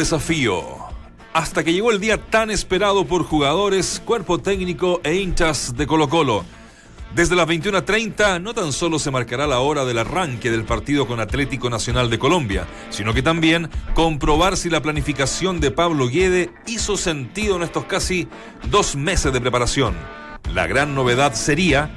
[0.00, 0.62] desafío.
[1.34, 6.08] Hasta que llegó el día tan esperado por jugadores, cuerpo técnico e hinchas de Colo
[6.08, 6.42] Colo.
[7.14, 11.20] Desde las 21.30 no tan solo se marcará la hora del arranque del partido con
[11.20, 16.96] Atlético Nacional de Colombia, sino que también comprobar si la planificación de Pablo Guede hizo
[16.96, 18.26] sentido en estos casi
[18.70, 19.94] dos meses de preparación.
[20.54, 21.90] La gran novedad sería,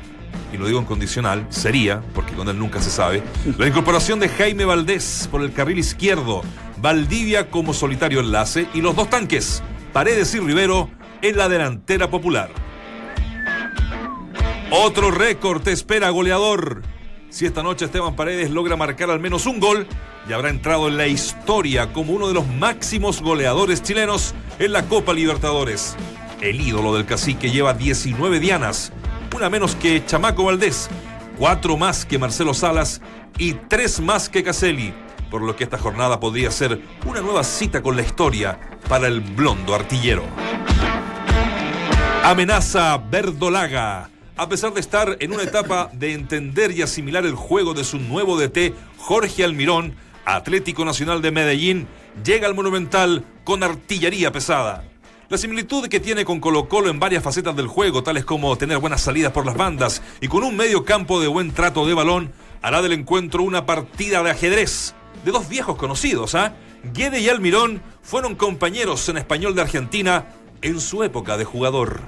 [0.51, 3.23] y lo digo en condicional, sería, porque con él nunca se sabe,
[3.57, 6.41] la incorporación de Jaime Valdés por el carril izquierdo,
[6.83, 10.89] Valdivia como solitario enlace y los dos tanques, Paredes y Rivero,
[11.21, 12.49] en la delantera popular.
[14.69, 16.81] Otro récord te espera, goleador.
[17.29, 19.87] Si esta noche Esteban Paredes logra marcar al menos un gol,
[20.27, 24.83] y habrá entrado en la historia como uno de los máximos goleadores chilenos en la
[24.83, 25.95] Copa Libertadores.
[26.41, 28.91] El ídolo del cacique lleva 19 dianas,
[29.33, 30.89] una menos que Chamaco Valdés,
[31.37, 32.99] cuatro más que Marcelo Salas
[33.37, 34.93] y tres más que Caselli,
[35.33, 39.19] por lo que esta jornada podría ser una nueva cita con la historia para el
[39.19, 40.21] blondo artillero.
[42.23, 44.11] Amenaza Verdolaga.
[44.37, 47.97] A pesar de estar en una etapa de entender y asimilar el juego de su
[47.97, 51.87] nuevo DT, Jorge Almirón, Atlético Nacional de Medellín,
[52.23, 54.83] llega al Monumental con artillería pesada.
[55.29, 58.77] La similitud que tiene con Colo Colo en varias facetas del juego, tales como tener
[58.77, 62.31] buenas salidas por las bandas y con un medio campo de buen trato de balón,
[62.61, 64.93] hará del encuentro una partida de ajedrez
[65.23, 66.53] de dos viejos conocidos, ¿ah?
[66.93, 70.25] Guede y Almirón fueron compañeros en español de Argentina
[70.61, 72.01] en su época de jugador.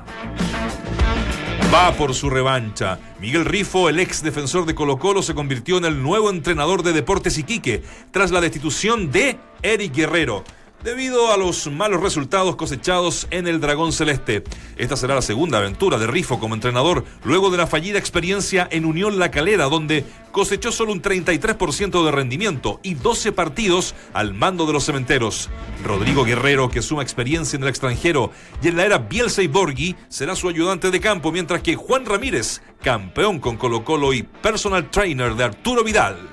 [1.73, 2.99] Va por su revancha.
[3.19, 6.93] Miguel Rifo, el ex defensor de Colo Colo, se convirtió en el nuevo entrenador de
[6.93, 10.43] Deportes Iquique tras la destitución de Eric Guerrero
[10.85, 14.43] debido a los malos resultados cosechados en el Dragón Celeste.
[14.77, 18.85] Esta será la segunda aventura de Rifo como entrenador, luego de la fallida experiencia en
[18.85, 24.67] Unión La Calera, donde cosechó solo un 33% de rendimiento y 12 partidos al mando
[24.67, 25.49] de los cementeros.
[25.83, 28.29] Rodrigo Guerrero, que suma experiencia en el extranjero
[28.61, 32.05] y en la era Bielsa y Borghi, será su ayudante de campo, mientras que Juan
[32.05, 36.29] Ramírez, campeón con Colo Colo y personal trainer de Arturo Vidal.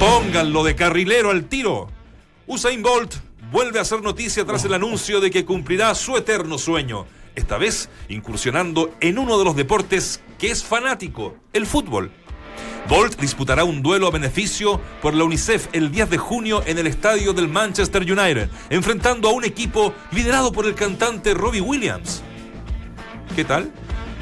[0.00, 1.96] Pónganlo de carrilero al tiro.
[2.50, 3.14] Usain Bolt
[3.52, 7.04] vuelve a hacer noticia tras el anuncio de que cumplirá su eterno sueño,
[7.34, 12.10] esta vez incursionando en uno de los deportes que es fanático, el fútbol.
[12.88, 16.86] Bolt disputará un duelo a beneficio por la UNICEF el 10 de junio en el
[16.86, 22.22] estadio del Manchester United, enfrentando a un equipo liderado por el cantante Robbie Williams.
[23.36, 23.70] ¿Qué tal?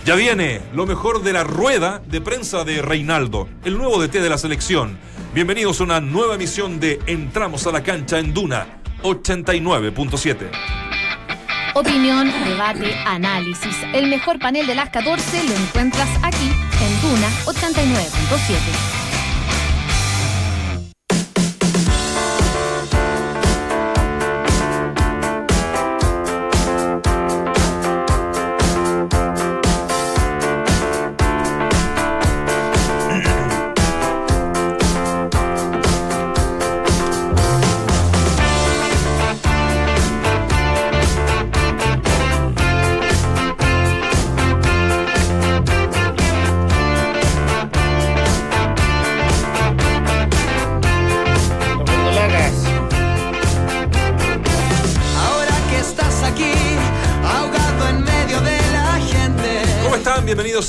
[0.05, 4.31] Ya viene lo mejor de la rueda de prensa de Reinaldo, el nuevo DT de
[4.31, 4.99] la selección.
[5.37, 10.49] Bienvenidos a una nueva emisión de Entramos a la cancha en Duna 89.7.
[11.75, 13.77] Opinión, debate, análisis.
[13.93, 16.47] El mejor panel de las 14 lo encuentras aquí
[16.81, 19.06] en Duna 89.7.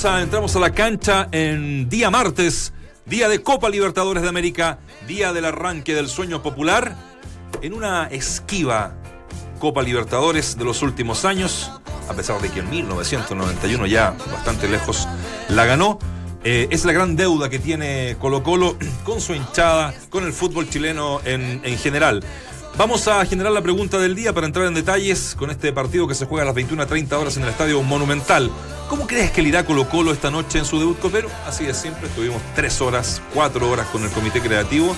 [0.06, 2.72] entramos a la cancha en día martes,
[3.08, 4.78] día de Copa Libertadores de América,
[5.08, 6.96] día del arranque del sueño popular,
[7.64, 8.94] en una esquiva
[9.58, 11.72] Copa Libertadores de los últimos años,
[12.08, 15.08] a pesar de que en 1991 ya bastante lejos
[15.50, 15.98] la ganó.
[16.44, 20.70] Eh, es la gran deuda que tiene Colo Colo con su hinchada, con el fútbol
[20.70, 22.24] chileno en, en general.
[22.78, 26.14] Vamos a generar la pregunta del día para entrar en detalles con este partido que
[26.14, 28.52] se juega a las 21.30 horas en el Estadio Monumental.
[28.88, 31.28] ¿Cómo crees que le irá Colo Colo esta noche en su debut copero?
[31.48, 34.96] Así de simple, estuvimos tres horas, cuatro horas con el comité creativo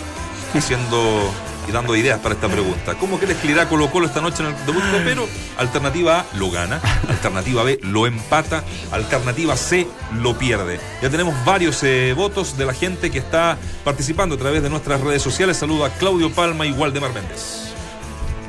[0.54, 1.32] haciendo
[1.70, 2.96] y dando ideas para esta pregunta.
[2.96, 5.26] ¿Cómo crees que le irá Colo Colo esta noche en el debut copero?
[5.58, 6.82] Alternativa A, lo gana.
[7.08, 8.62] Alternativa B, lo empata.
[8.92, 10.82] Alternativa C, lo pierde.
[11.02, 15.00] Ya tenemos varios eh, votos de la gente que está participando a través de nuestras
[15.00, 15.56] redes sociales.
[15.56, 17.69] Saludo a Claudio Palma y Waldemar Méndez.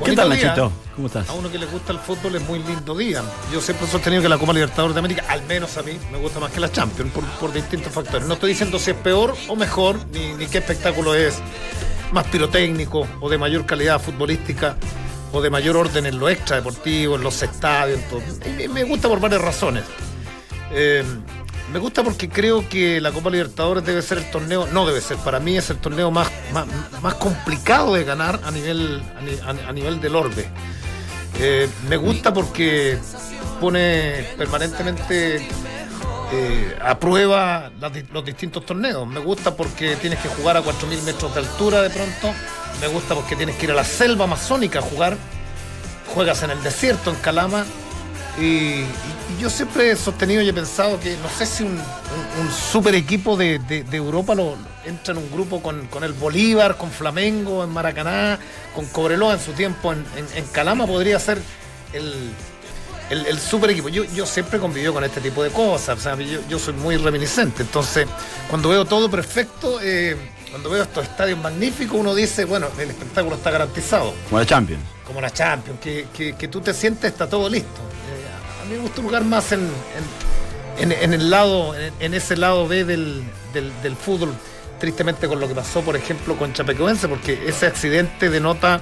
[0.03, 0.71] ¿Qué tal, Nachito?
[0.95, 1.29] ¿Cómo estás?
[1.29, 3.21] A uno que le gusta el fútbol es muy lindo día.
[3.51, 6.17] Yo siempre he sostenido que la Copa Libertadores de América, al menos a mí, me
[6.17, 8.27] gusta más que la Champions por, distintos factores.
[8.27, 11.39] No estoy diciendo si es peor o mejor, ni, qué espectáculo es
[12.11, 14.75] más pirotécnico o de mayor calidad futbolística
[15.31, 17.99] o de mayor orden en lo extra deportivo, en los estadios.
[18.57, 19.83] Me, me gusta por varias razones.
[20.73, 21.03] Eh,
[21.71, 25.17] me gusta porque creo que la Copa Libertadores debe ser el torneo, no debe ser,
[25.17, 26.29] para mí es el torneo más,
[27.01, 29.01] más, complicado de ganar a nivel,
[29.45, 30.47] a, nivel del orbe.
[31.39, 32.97] Eh, me gusta porque
[33.61, 35.47] pone permanentemente
[36.33, 37.71] eh, a prueba
[38.11, 39.07] los distintos torneos.
[39.07, 42.33] Me gusta porque tienes que jugar a 4.000 metros de altura de pronto.
[42.81, 45.17] Me gusta porque tienes que ir a la selva amazónica a jugar.
[46.13, 47.65] Juegas en el desierto, en Calama.
[48.39, 48.85] Y,
[49.39, 51.79] yo siempre he sostenido y he pensado que no sé si un,
[52.51, 53.59] super equipo de,
[53.91, 54.55] Europa lo,
[54.85, 58.37] entra en un grupo con, el Bolívar, con Flamengo en Maracaná,
[58.75, 60.05] con Cobreloa en su tiempo en,
[60.51, 61.41] Calama, podría ser
[61.93, 63.89] el, super equipo.
[63.89, 67.63] Yo, yo siempre convivió con este tipo de cosas, o sea, yo, soy muy reminiscente,
[67.63, 68.07] entonces
[68.49, 70.15] cuando veo todo perfecto, eh,
[70.51, 74.13] cuando veo estos estadios magníficos, uno dice, bueno, el espectáculo está garantizado.
[74.29, 74.83] Como la Champions.
[75.07, 77.81] Como la Champions, que, que tú te sientes, está todo listo
[78.69, 79.69] me gusta jugar más en,
[80.79, 83.23] en, el lado, en, ese lado B del,
[83.99, 84.33] fútbol,
[84.79, 88.81] tristemente con lo que pasó, por ejemplo, con Chapecoense, porque ese accidente denota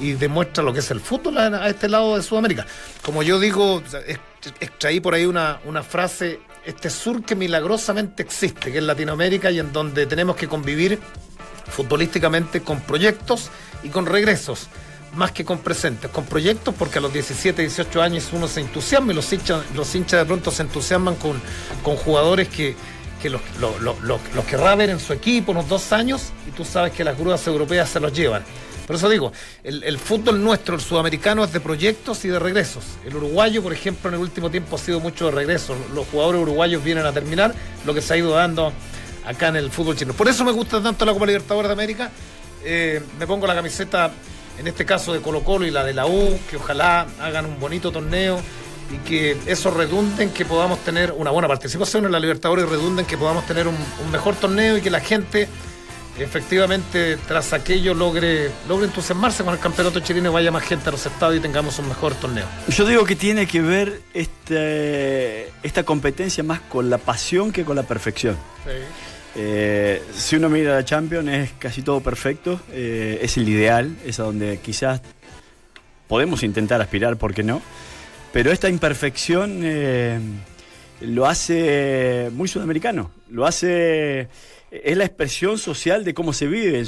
[0.00, 2.66] y demuestra lo que es el fútbol a, este lado de Sudamérica.
[3.02, 3.82] Como yo digo,
[4.60, 9.58] extraí por ahí una, una frase, este sur que milagrosamente existe, que es Latinoamérica y
[9.58, 10.98] en donde tenemos que convivir
[11.66, 13.50] futbolísticamente con proyectos
[13.82, 14.68] y con regresos
[15.18, 19.12] más que con presentes, con proyectos, porque a los 17, 18 años uno se entusiasma
[19.12, 21.42] y los hinchas, los hinchas de pronto se entusiasman con,
[21.82, 22.76] con jugadores que,
[23.28, 27.18] los, los, querrá ver en su equipo unos dos años y tú sabes que las
[27.18, 28.44] grúas europeas se los llevan.
[28.86, 29.32] Por eso digo,
[29.64, 32.84] el, fútbol nuestro, el sudamericano, es de proyectos y de regresos.
[33.04, 35.76] El uruguayo, por ejemplo, en el último tiempo ha sido mucho de regresos.
[35.94, 37.52] Los jugadores uruguayos vienen a terminar
[37.84, 38.72] lo que se ha ido dando
[39.26, 40.14] acá en el fútbol chino.
[40.14, 42.10] Por eso me gusta tanto la Copa Libertadores de América.
[42.64, 44.10] Eh, me pongo la camiseta
[44.58, 47.60] en este caso de Colo Colo y la de la U, que ojalá hagan un
[47.60, 48.40] bonito torneo
[48.90, 52.68] y que eso redunde en que podamos tener una buena participación en la Libertadores y
[52.68, 53.76] redunde en que podamos tener un,
[54.10, 55.48] mejor torneo y que la gente
[56.18, 60.92] efectivamente tras aquello logre, logre entusiasmarse con el campeonato chileno y vaya más gente a
[60.92, 62.46] los estados y tengamos un mejor torneo.
[62.66, 67.76] Yo digo que tiene que ver este, esta competencia más con la pasión que con
[67.76, 68.36] la perfección.
[68.64, 68.72] Sí.
[69.36, 74.18] Eh, si uno mira la Champions es casi todo perfecto, eh, es el ideal, es
[74.20, 75.02] a donde quizás
[76.06, 77.60] podemos intentar aspirar, ¿por qué no?
[78.32, 80.18] Pero esta imperfección eh,
[81.02, 84.28] lo hace muy sudamericano, lo hace
[84.70, 86.84] es la expresión social de cómo se vive en,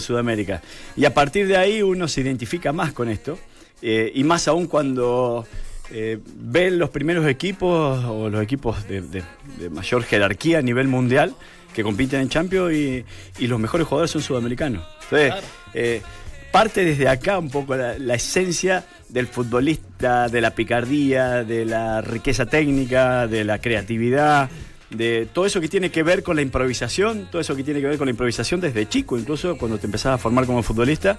[0.00, 0.60] Sudamérica.
[0.96, 3.38] Y a partir de ahí uno se identifica más con esto,
[3.80, 5.46] y más aún cuando
[5.90, 11.34] ven los primeros equipos o los equipos de mayor jerarquía a nivel mundial,
[11.74, 14.84] que compiten en Champions y, los mejores jugadores son sudamericanos.
[15.04, 15.34] Entonces,
[15.74, 16.02] eh,
[16.50, 22.46] parte desde acá un poco la, esencia del futbolista, de la picardía, de la riqueza
[22.46, 24.50] técnica, de la creatividad,
[24.90, 27.86] de todo eso que tiene que ver con la improvisación, todo eso que tiene que
[27.86, 31.18] ver con la improvisación desde chico, incluso cuando te empezás a formar como futbolista,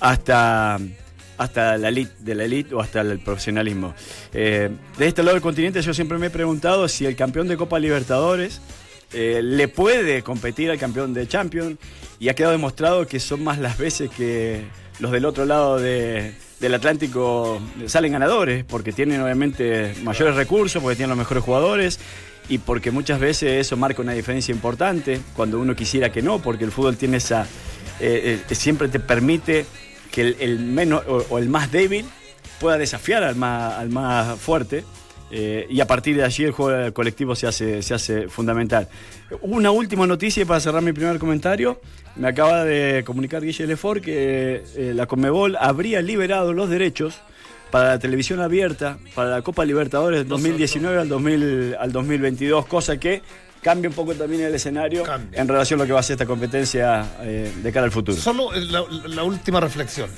[0.00, 0.78] hasta
[1.38, 3.94] hasta la elite, de la elite o hasta el profesionalismo.
[4.34, 7.56] Eh, de este lado del continente yo siempre me he preguntado si el campeón de
[7.56, 8.60] Copa Libertadores
[9.12, 11.78] eh, le puede competir al campeón de Champions
[12.18, 14.64] y ha quedado demostrado que son más las veces que
[15.00, 21.10] los del otro lado del Atlántico salen ganadores, porque tienen obviamente mayores recursos, porque tienen
[21.10, 22.00] los mejores jugadores
[22.48, 26.64] y porque muchas veces eso marca una diferencia importante cuando uno quisiera que no, porque
[26.64, 27.46] el fútbol tiene esa...
[28.00, 29.66] Eh, eh, siempre te permite
[30.10, 32.06] que el, menos o, el más débil
[32.60, 34.84] pueda desafiar al al más fuerte
[35.30, 38.88] eh, y a partir de allí el juego colectivo se hace, se hace fundamental.
[39.42, 41.80] Una última noticia para cerrar mi primer comentario.
[42.16, 47.20] Me acaba de comunicar Guille Lefort que eh, la Conmebol habría liberado los derechos
[47.70, 53.22] para la televisión abierta, para la Copa Libertadores 2019 al, 2000, al 2022, cosa que
[53.60, 56.26] cambia un poco también el escenario en relación a lo que va a ser esta
[56.26, 58.16] competencia eh, de cara al futuro.
[58.16, 60.08] Solo la última reflexión.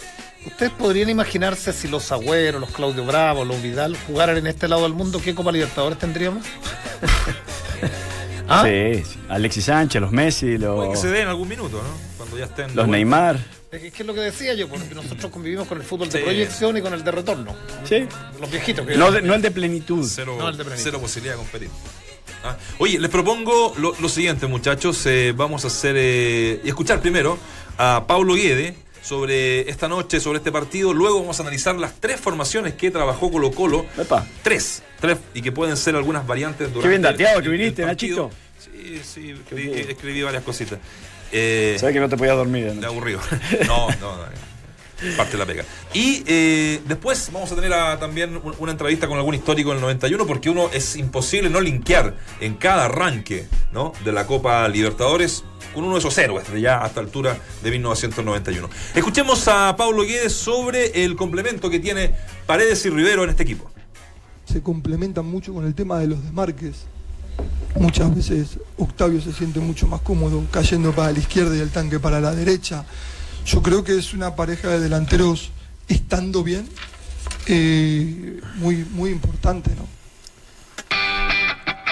[0.46, 4.82] ¿Ustedes podrían imaginarse si los Agüeros, los Claudio Bravo, los Vidal jugaran en este lado
[4.82, 6.46] del mundo, qué Copa Libertadores tendríamos?
[8.48, 8.64] ¿Ah?
[8.66, 10.74] Sí, Alexis Sánchez, los Messi, los.
[10.76, 11.88] Puede que se den algún minuto, ¿no?
[12.16, 12.74] Cuando ya estén.
[12.74, 13.38] Los Neymar.
[13.70, 16.76] Es que es lo que decía yo, porque nosotros convivimos con el fútbol de proyección
[16.76, 17.54] y con el de retorno.
[17.84, 18.08] Sí.
[18.40, 18.84] Los viejitos.
[18.84, 20.04] Que no, el de plenitud.
[20.12, 20.36] Cero,
[20.74, 21.68] cero posibilidad de competir.
[22.42, 25.06] Ah, oye, les propongo lo, siguiente, muchachos.
[25.06, 27.38] Eh, vamos a hacer eh, y escuchar primero
[27.78, 30.92] a Pablo Guede sobre esta noche, sobre este partido.
[30.92, 33.86] Luego vamos a analizar las tres formaciones que trabajó Colo Colo.
[34.42, 38.30] Tres, tres, y que pueden ser algunas variantes durante Qué bien dateado que viniste, Nachito.
[38.58, 39.34] Sí, sí,
[39.88, 40.78] escribí, varias cositas.
[41.32, 42.72] Eh, Sabes que no te podías dormir.
[42.72, 43.20] De aburrido.
[43.66, 45.16] no, no, no.
[45.16, 45.64] parte de la pega.
[45.94, 50.50] Y eh, después vamos a tener también una entrevista con algún histórico del 91, porque
[50.50, 53.92] uno es imposible no linkear en cada arranque ¿no?
[54.04, 58.68] de la Copa Libertadores con uno de esos héroes de ya hasta altura de 1991.
[58.94, 62.14] Escuchemos a Pablo Guedes sobre el complemento que tiene
[62.46, 63.70] Paredes y Rivero en este equipo.
[64.50, 66.86] Se complementan mucho con el tema de los desmarques.
[67.76, 72.00] Muchas veces Octavio se siente mucho más cómodo cayendo para la izquierda y el tanque
[72.00, 72.84] para la derecha.
[73.46, 75.50] Yo creo que es una pareja de delanteros
[75.88, 76.68] estando bien,
[77.46, 79.99] eh, muy, muy importante, ¿no?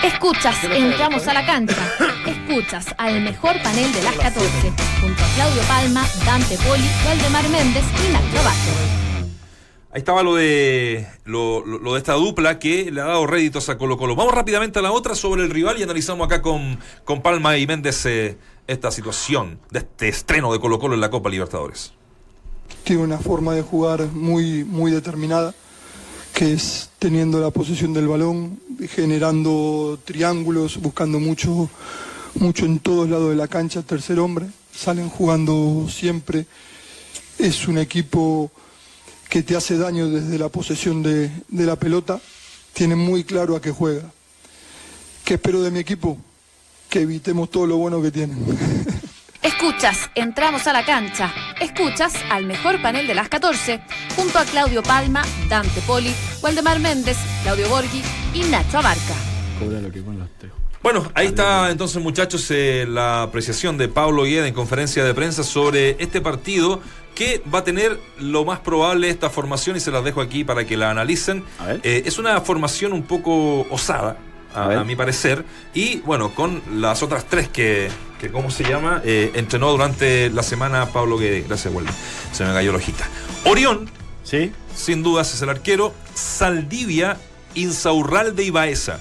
[0.03, 1.77] Escuchas, entramos a la cancha.
[2.27, 7.85] Escuchas al mejor panel de las 14, junto a Claudio Palma, Dante Poli, Valdemar Méndez
[8.07, 8.75] y Nacho Vázquez.
[9.91, 13.97] Ahí estaba lo de lo, de esta dupla que le ha dado réditos a Colo
[13.97, 14.15] Colo.
[14.15, 17.67] Vamos rápidamente a la otra sobre el rival y analizamos acá con, con Palma y
[17.67, 18.39] Méndez eh,
[18.69, 21.93] esta situación de este estreno de Colo Colo en la Copa Libertadores.
[22.85, 25.55] Tiene una forma de jugar muy, muy determinada
[26.39, 31.69] que es teniendo la posesión del balón, generando triángulos, buscando mucho,
[32.37, 36.47] mucho en todos lados de la cancha, tercer hombre, salen jugando siempre.
[37.41, 38.53] Es un equipo
[39.29, 42.21] que te hace daño desde la posesión de, la pelota,
[42.73, 44.09] tiene muy claro a qué juega.
[45.25, 46.19] ¿Qué espero de mi equipo?
[46.89, 48.39] Que evitemos todo lo bueno que tienen.
[49.43, 51.33] Escuchas, entramos a la cancha.
[51.61, 53.81] Escuchas al mejor panel de las 14,
[54.17, 58.03] junto a Claudio Palma, Dante Poli, Waldemar Méndez, Claudio Borghi
[58.35, 59.15] y Nacho Abarca.
[60.83, 65.43] Bueno, ahí está entonces muchachos eh, la apreciación de Pablo Gueda en conferencia de prensa
[65.43, 66.81] sobre este partido
[67.15, 70.65] que va a tener lo más probable esta formación y se las dejo aquí para
[70.65, 71.45] que la analicen.
[71.83, 74.17] Eh, es una formación un poco osada,
[74.55, 75.45] a, mi parecer.
[75.75, 77.89] Y bueno, con las otras tres que,
[78.21, 79.03] que ¿cómo se llama?
[79.05, 81.45] Eh, entrenó durante la semana Pablo Guede.
[81.47, 81.93] Gracias, Waldo.
[82.33, 83.09] Se me cayó la hojita.
[83.45, 83.91] Orión,
[84.25, 84.53] ¿Sí?
[84.75, 85.95] sin dudas es el arquero.
[86.15, 87.19] Saldivia,
[87.55, 89.01] Insaurralde y Baeza.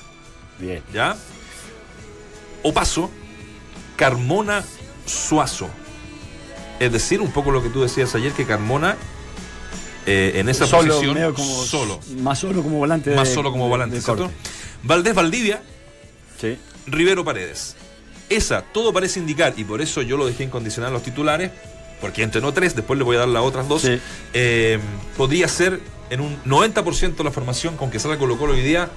[0.60, 0.82] Bien.
[0.94, 1.16] ¿Ya?
[2.63, 3.10] Opaso,
[3.96, 4.63] Carmona,
[5.06, 5.70] Suazo.
[6.80, 8.98] Es decir, un poco lo que tú decías ayer, que Carmona
[10.06, 11.36] eh, en esa posición
[11.66, 12.00] solo.
[12.22, 13.13] Más solo como volante.
[13.13, 14.32] Más solo como volante, ¿cierto?
[14.88, 15.62] Valdés Valdivia,
[16.39, 16.58] sí.
[16.88, 17.75] Rivero Paredes.
[18.29, 21.51] Esa, todo parece indicar, y por eso yo lo dejé en condicional los titulares,
[22.01, 23.84] porque entrenó tres, después le voy a dar las otras dos,
[24.34, 24.79] eh,
[25.15, 25.79] podría ser
[26.10, 28.89] en un 90% la formación con que salga Colo Colo hoy día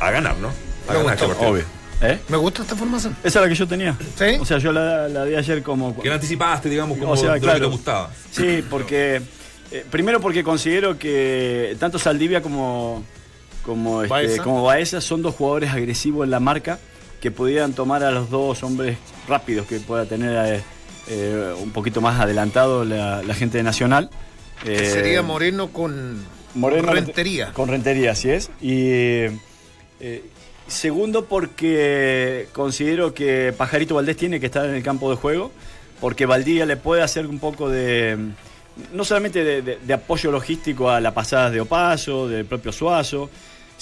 [0.00, 0.52] a ganar, ¿no?
[0.88, 1.64] A ganar este Obvio.
[2.02, 2.18] ¿Eh?
[2.28, 3.16] Me gusta esta formación.
[3.22, 3.96] Esa es la que yo tenía.
[4.16, 4.36] ¿Sí?
[4.40, 5.96] O sea, yo la, la di ayer como.
[6.00, 8.10] Que la anticipaste, digamos, como o sea, claro, que te gustaba.
[8.30, 9.22] Sí, porque.
[9.70, 13.04] Eh, primero porque considero que tanto Saldivia como,
[13.62, 16.78] como, este, como Baeza son dos jugadores agresivos en la marca
[17.20, 20.62] que pudieran tomar a los dos hombres rápidos que pueda tener eh,
[21.08, 24.10] eh, un poquito más adelantado la, gente de Nacional.
[24.64, 27.52] sería Moreno con Rentería.
[27.52, 28.50] Con Rentería, así es.
[28.60, 29.26] Y
[30.66, 35.52] segundo porque considero que Pajarito Valdés tiene que estar en el campo de juego,
[36.00, 38.16] porque Valdivia le puede hacer un poco de
[38.92, 43.28] no solamente de, apoyo logístico a la pasada de Opaso, del propio Suazo,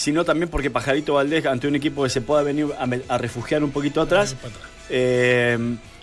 [0.01, 2.69] sino también porque Pajarito Valdés, ante un equipo que se pueda venir
[3.07, 4.35] a, refugiar un poquito atrás,
[4.89, 5.59] eh,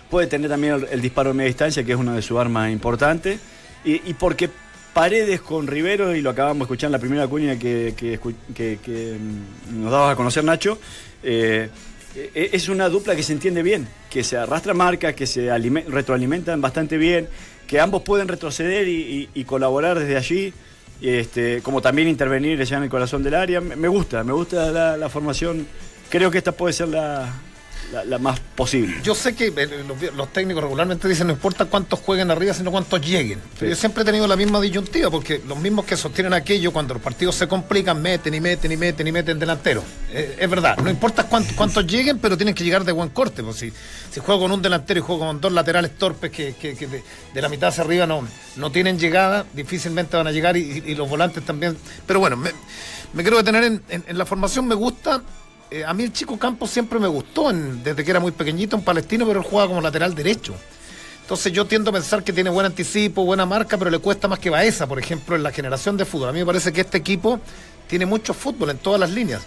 [0.08, 3.40] puede tener también el, disparo de media distancia, que es una de sus armas importantes,
[3.84, 4.50] y, porque
[4.94, 8.20] Paredes con Rivero, y lo acabamos de escuchar en la primera cuña que,
[9.18, 10.78] mm, nos dabas a conocer Nacho,
[11.24, 11.68] eh,
[12.14, 15.50] e, es una dupla que se entiende bien, que se arrastra marca, que se
[15.88, 17.26] retroalimentan bastante bien,
[17.66, 20.52] que ambos pueden retroceder y, colaborar desde allí,
[21.00, 23.60] este, como también intervenir ya en el corazón del área.
[23.60, 25.66] Me, gusta, me gusta la formación.
[26.08, 27.32] Creo que esta puede ser la,
[27.92, 28.96] la, más posible.
[29.02, 33.00] Yo sé que eh, los, técnicos regularmente dicen no importa cuántos jueguen arriba, sino cuántos
[33.04, 33.40] lleguen.
[33.58, 36.94] Pero yo siempre he tenido la misma disyuntiva, porque los mismos que sostienen aquello, cuando
[36.94, 39.82] los partidos se complican, meten y meten y meten y meten delantero.
[40.12, 43.42] Eh, es verdad, no importa cuántos, lleguen, pero tienen que llegar de buen corte.
[43.42, 43.72] Pues si,
[44.10, 47.70] si juego con un delantero y juego con dos laterales torpes que, de, la mitad
[47.70, 48.26] hacia arriba no,
[48.56, 51.76] no tienen llegada, difícilmente van a llegar y, los volantes también.
[52.06, 52.50] Pero bueno, me,
[53.14, 55.22] me quiero detener en, en la formación, me gusta
[55.70, 58.84] eh, a mí el chico Campos siempre me gustó desde que era muy pequeñito, un
[58.84, 60.54] palestino, pero él jugaba como lateral derecho.
[61.22, 64.38] Entonces yo tiendo a pensar que tiene buen anticipo, buena marca, pero le cuesta más
[64.38, 66.30] que Baeza, por ejemplo, en la generación de fútbol.
[66.30, 67.38] A mí me parece que este equipo
[67.86, 69.42] tiene mucho fútbol en todas las líneas.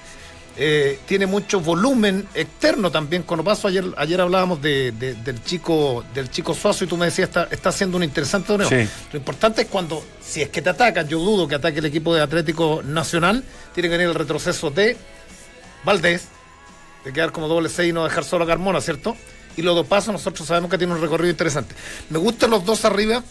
[0.58, 3.24] Eh, tiene mucho volumen externo también.
[3.24, 7.48] Cuando paso ayer, ayer hablábamos del chico del chico Suazo y tú me decías está,
[7.50, 8.70] está haciendo un interesante torneo.
[9.12, 12.13] Lo importante es cuando, si es que te atacan, yo dudo que ataque el equipo
[12.13, 14.98] de Atlético Nacional, tiene que venir el retroceso de
[15.83, 16.27] Valdés,
[17.03, 19.15] de quedar como doble seis y no dejar solo a Carmona, ¿cierto?
[19.57, 21.75] Y los dos pasos nosotros sabemos que tiene un recorrido interesante.
[22.09, 23.23] Me gustan los dos arriba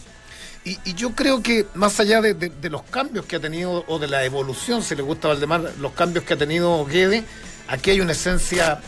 [0.63, 4.23] Y, yo creo que más allá de, los cambios que ha tenido, o de la
[4.23, 7.23] evolución, si le gusta a Valdemar, los cambios que ha tenido Guede,
[7.67, 8.79] aquí hay una esencia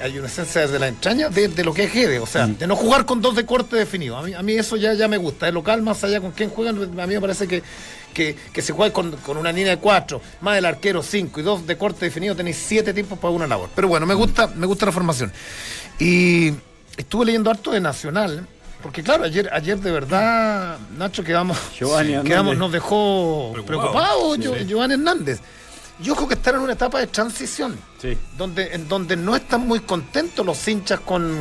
[0.00, 2.58] hay, una esencia desde la entraña de, lo que es Gede, o sea, mm.
[2.58, 4.16] de no jugar con dos de corte definido.
[4.16, 5.48] A mí, a mí eso ya, ya me gusta.
[5.48, 7.62] El local, más allá con quién juegan, a mí me parece que,
[8.12, 11.76] que, se juegue con, una línea de cuatro, más el arquero cinco y dos de
[11.76, 13.70] corte definido, tenéis siete tiempos para una labor.
[13.74, 15.32] Pero bueno, me gusta, me gusta la formación.
[15.98, 16.52] Y
[16.96, 18.46] estuve leyendo harto de Nacional.
[18.82, 25.40] Porque claro, ayer, ayer de verdad, Nacho, quedamos, quedamos nos dejó preocupados Giovanni Hernández.
[26.00, 27.78] Yo creo que están en una etapa de transición
[28.36, 31.36] donde, en donde no están muy contentos los hinchas con,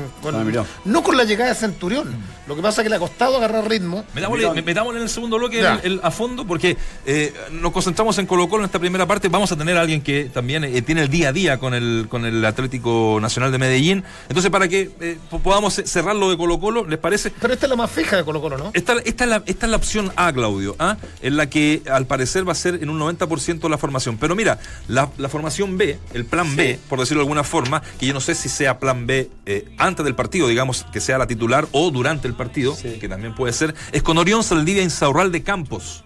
[0.85, 2.15] no con la llegada de Centurión.
[2.47, 4.03] Lo que pasa es que le ha costado agarrar ritmo.
[4.13, 8.65] Metámosle, en el segundo bloque a fondo, porque eh, nos concentramos en Colo Colo en
[8.65, 9.29] esta primera parte.
[9.29, 12.07] Vamos a tener a alguien que también eh, tiene el día a día con el,
[12.09, 14.03] con el Atlético Nacional de Medellín.
[14.27, 17.31] Entonces, para que eh, podamos cerrar lo de Colo Colo, ¿les parece?
[17.39, 18.71] Pero esta es la más fija de Colo Colo, ¿no?
[18.73, 20.97] Esta, esta, es, la, esta es la opción A, Claudio, ¿ah?
[21.21, 24.17] en la que al parecer va a ser en un 90% la formación.
[24.17, 28.05] Pero mira, la, la formación B, el plan B, por decirlo de alguna forma, que
[28.05, 31.27] yo no sé si sea plan B eh, antes del partido, digamos, que sea la
[31.27, 35.43] titular o durante el partido, que también puede ser, es con Orión Saldivia Insaurral de
[35.43, 36.03] Campos.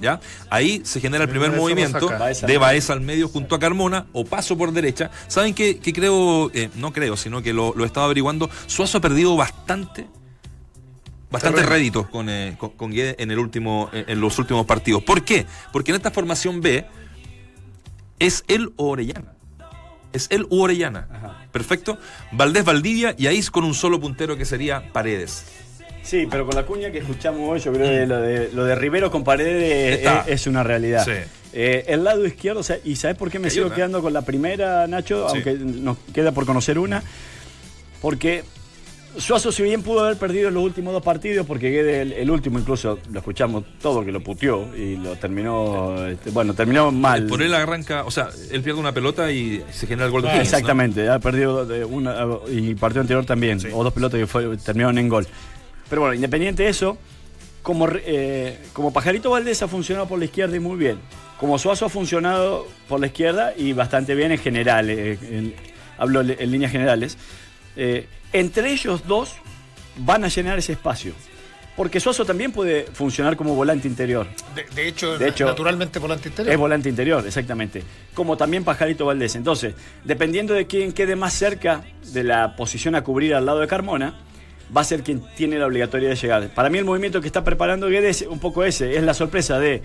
[0.00, 0.20] ¿Ya?
[0.50, 2.08] Ahí se genera el primer movimiento
[2.46, 5.10] de Baeza al medio junto a Carmona o paso por derecha.
[5.26, 6.50] ¿Saben qué, creo?
[6.54, 8.48] Eh, no creo, sino que lo, he estado averiguando.
[8.66, 10.06] Suazo ha perdido bastante
[11.30, 15.02] bastante rédito con, eh, con, en el último en los últimos partidos.
[15.02, 15.46] ¿Por qué?
[15.72, 16.86] Porque en esta formación B
[18.18, 19.34] es el Orellana
[20.14, 21.48] es el u Orellana.
[21.52, 21.98] Perfecto.
[22.32, 25.44] Valdés Valdivia y ahí con un solo puntero que sería Paredes.
[26.02, 28.74] Sí, pero con la cuña que escuchamos hoy, yo creo que lo de, lo de
[28.74, 31.06] Rivero con Paredes es, una realidad.
[31.52, 35.26] Eh, el lado izquierdo, ¿y sabes por qué me sigo quedando con la primera, Nacho?
[35.28, 37.02] Aunque nos queda por conocer una.
[38.00, 38.44] Porque
[39.16, 43.18] Suazo, si bien pudo haber perdido los últimos dos partidos, porque el, último incluso lo
[43.20, 47.26] escuchamos todo que lo puteó y lo terminó, este, bueno, terminó mal.
[47.26, 50.30] Por él arranca, o sea, él pierde una pelota y se genera el gol de
[50.30, 54.56] ah, Exactamente, ha perdido de una y partido anterior también, o dos pelotas que fue,
[54.56, 55.26] terminaron en gol.
[55.88, 56.98] Pero bueno, independiente de eso,
[57.62, 60.98] como, eh, como Pajarito Valdés ha funcionado por la izquierda y muy bien,
[61.38, 65.54] como Suazo ha funcionado por la izquierda y bastante bien en general, eh,
[65.98, 67.16] hablo en líneas generales.
[67.76, 69.36] Eh, entre ellos dos
[69.96, 71.14] van a llenar ese espacio.
[71.76, 74.28] Porque Suazo también puede funcionar como volante interior.
[74.74, 76.52] De, hecho, naturalmente volante interior.
[76.52, 77.82] Es volante interior, exactamente.
[78.14, 79.34] Como también Pajarito Valdés.
[79.34, 81.82] Entonces, dependiendo de quién quede más cerca
[82.12, 84.20] de la posición a cubrir al lado de Carmona,
[84.74, 86.48] va a ser quien tiene la obligatoriedad de llegar.
[86.54, 89.58] Para mí el movimiento que está preparando Guedes es un poco ese, es la sorpresa
[89.58, 89.82] de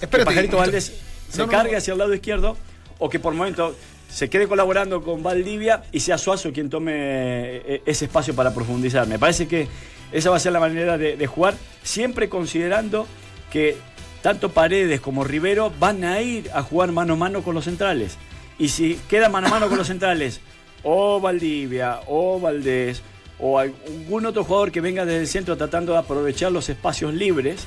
[0.00, 0.92] que Pajarito Valdés
[1.28, 2.56] se cargue hacia el lado izquierdo
[2.98, 3.74] o que por momento
[4.14, 9.08] se quede colaborando con Valdivia y sea Suazo quien tome eh, ese espacio para profundizar.
[9.08, 9.66] Me parece que
[10.12, 13.08] esa va a ser la manera de, jugar, siempre considerando
[13.50, 13.76] que
[14.22, 18.16] tanto Paredes como Rivero van a ir a jugar mano a mano con los centrales.
[18.56, 20.40] Y si queda mano a mano con los centrales,
[20.84, 23.02] o Valdivia, o Valdés,
[23.40, 27.66] o algún otro jugador que venga desde el centro tratando de aprovechar los espacios libres,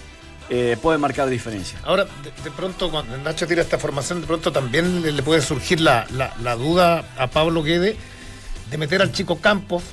[0.50, 1.80] eh, puede marcar diferencia.
[1.84, 2.06] Ahora,
[2.44, 6.06] de, pronto, cuando Nacho tira esta formación, de pronto también le, puede surgir la,
[6.58, 7.98] duda a Pablo Guede
[8.72, 9.84] de meter al chico Campos,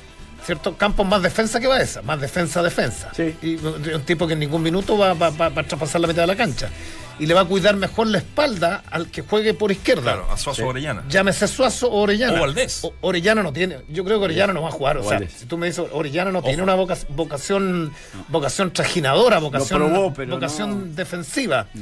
[0.45, 0.77] ¿cierto?
[0.77, 3.11] Campos más defensa que va esa, más defensa-defensa.
[3.41, 6.27] Y un tipo que en ningún minuto va, va, va, a traspasar la mitad de
[6.27, 6.69] la cancha
[7.19, 10.13] y le va a cuidar mejor la espalda al que juegue por izquierda.
[10.13, 11.03] Claro, a Suazo Orellana.
[11.07, 12.37] Llámese Suazo o Orellana.
[12.37, 12.87] O Valdés.
[13.01, 14.97] Orellana no tiene, yo creo que Orellana no va a jugar.
[14.97, 17.93] O, sea, si tú me dices Orellana no tiene una vocación,
[18.27, 21.67] vocación trajinadora, vocación, vocación defensiva.
[21.73, 21.81] Mm.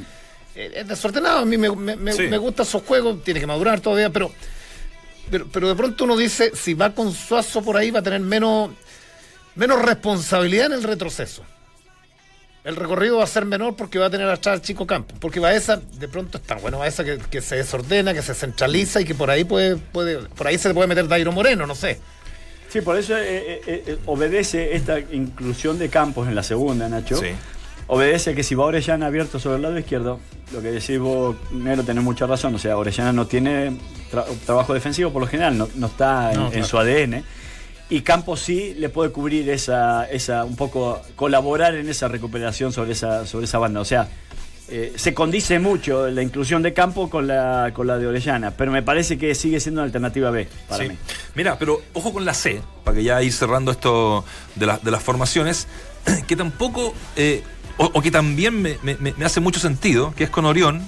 [0.56, 4.30] Eh, es desordenado, a mí me, me, gusta esos juegos, tiene que madurar todavía, pero,
[5.28, 8.20] pero, pero de pronto uno dice, si va con Suazo por ahí va a tener
[8.20, 8.70] menos,
[9.56, 11.42] menos responsabilidad en el retroceso
[12.64, 15.14] el recorrido va a ser menor porque va a tener atrás chico campo.
[15.20, 19.02] Porque esa de pronto es tan bueno esa que, que, se desordena, que se centraliza
[19.02, 22.00] y que por ahí puede, puede, por ahí se puede meter Dairo Moreno, no sé.
[22.70, 27.16] Sí, por eso eh, eh, eh, obedece esta inclusión de campos en la segunda, Nacho.
[27.16, 27.28] Sí.
[27.86, 30.18] Obedece que si va Orellana abierto sobre el lado izquierdo,
[30.50, 32.54] lo que decís vos, Nero, tenés mucha razón.
[32.54, 33.78] O sea, Orellana no tiene
[34.46, 37.24] trabajo defensivo por lo general, no, está en su ADN
[37.94, 42.90] y Campos sí le puede cubrir esa, esa, un poco, colaborar en esa recuperación sobre
[42.90, 43.80] esa, sobre esa banda.
[43.80, 44.08] O sea,
[44.66, 48.72] eh, se condice mucho la inclusión de Campo con la, con la de Orellana, pero
[48.72, 50.96] me parece que sigue siendo una alternativa B para mí.
[51.36, 54.24] Mira, pero ojo con la C, para que ya ir cerrando esto
[54.56, 55.68] de, de las formaciones,
[56.26, 57.44] que tampoco, eh,
[57.76, 60.82] o, que también me, me, hace mucho sentido, que es con Orión,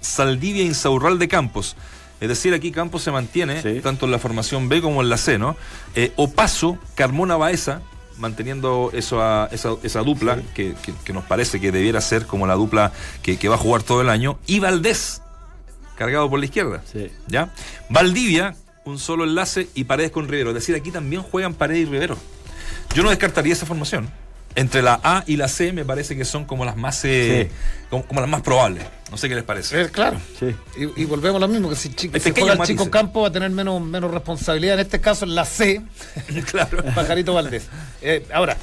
[0.00, 1.74] Saldivia e Insaurral de Campos.
[2.20, 5.38] Es decir, aquí Campos se mantiene, tanto en la formación B como en la C,
[5.38, 5.56] ¿no?
[5.94, 7.82] Eh, Opaso, Carmona Baeza,
[8.18, 12.46] manteniendo eso a- esa, esa dupla, que, que- que nos parece que debiera ser como
[12.46, 15.20] la dupla que, que va a jugar todo el año, y Valdés,
[15.96, 16.82] cargado por la izquierda.
[16.90, 17.10] Sí.
[17.26, 17.50] ¿Ya?
[17.90, 20.50] Valdivia, un solo enlace y Paredes con Rivero.
[20.50, 22.16] Es decir, aquí también juegan Paredes y Rivero.
[22.94, 24.08] Yo no descartaría esa formación.
[24.56, 27.56] Entre la A y la C me parece que son como las más eh, Sí.
[27.90, 28.84] como, como las más probables.
[29.10, 29.82] No sé qué les parece.
[29.82, 30.20] Eh, claro.
[30.38, 30.54] Sí.
[30.76, 33.22] Y, y volvemos a lo mismo, que si, chi- Hay si juega el chico campo
[33.22, 34.74] va a tener menos, menos responsabilidad.
[34.74, 35.82] En este caso, en la C,
[36.50, 36.84] claro.
[36.94, 37.66] Pajarito Valdés.
[38.00, 38.56] Eh, ahora,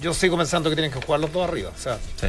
[0.00, 1.70] yo sigo pensando que tienen que jugar los dos arriba.
[1.76, 2.28] O sea, Sí,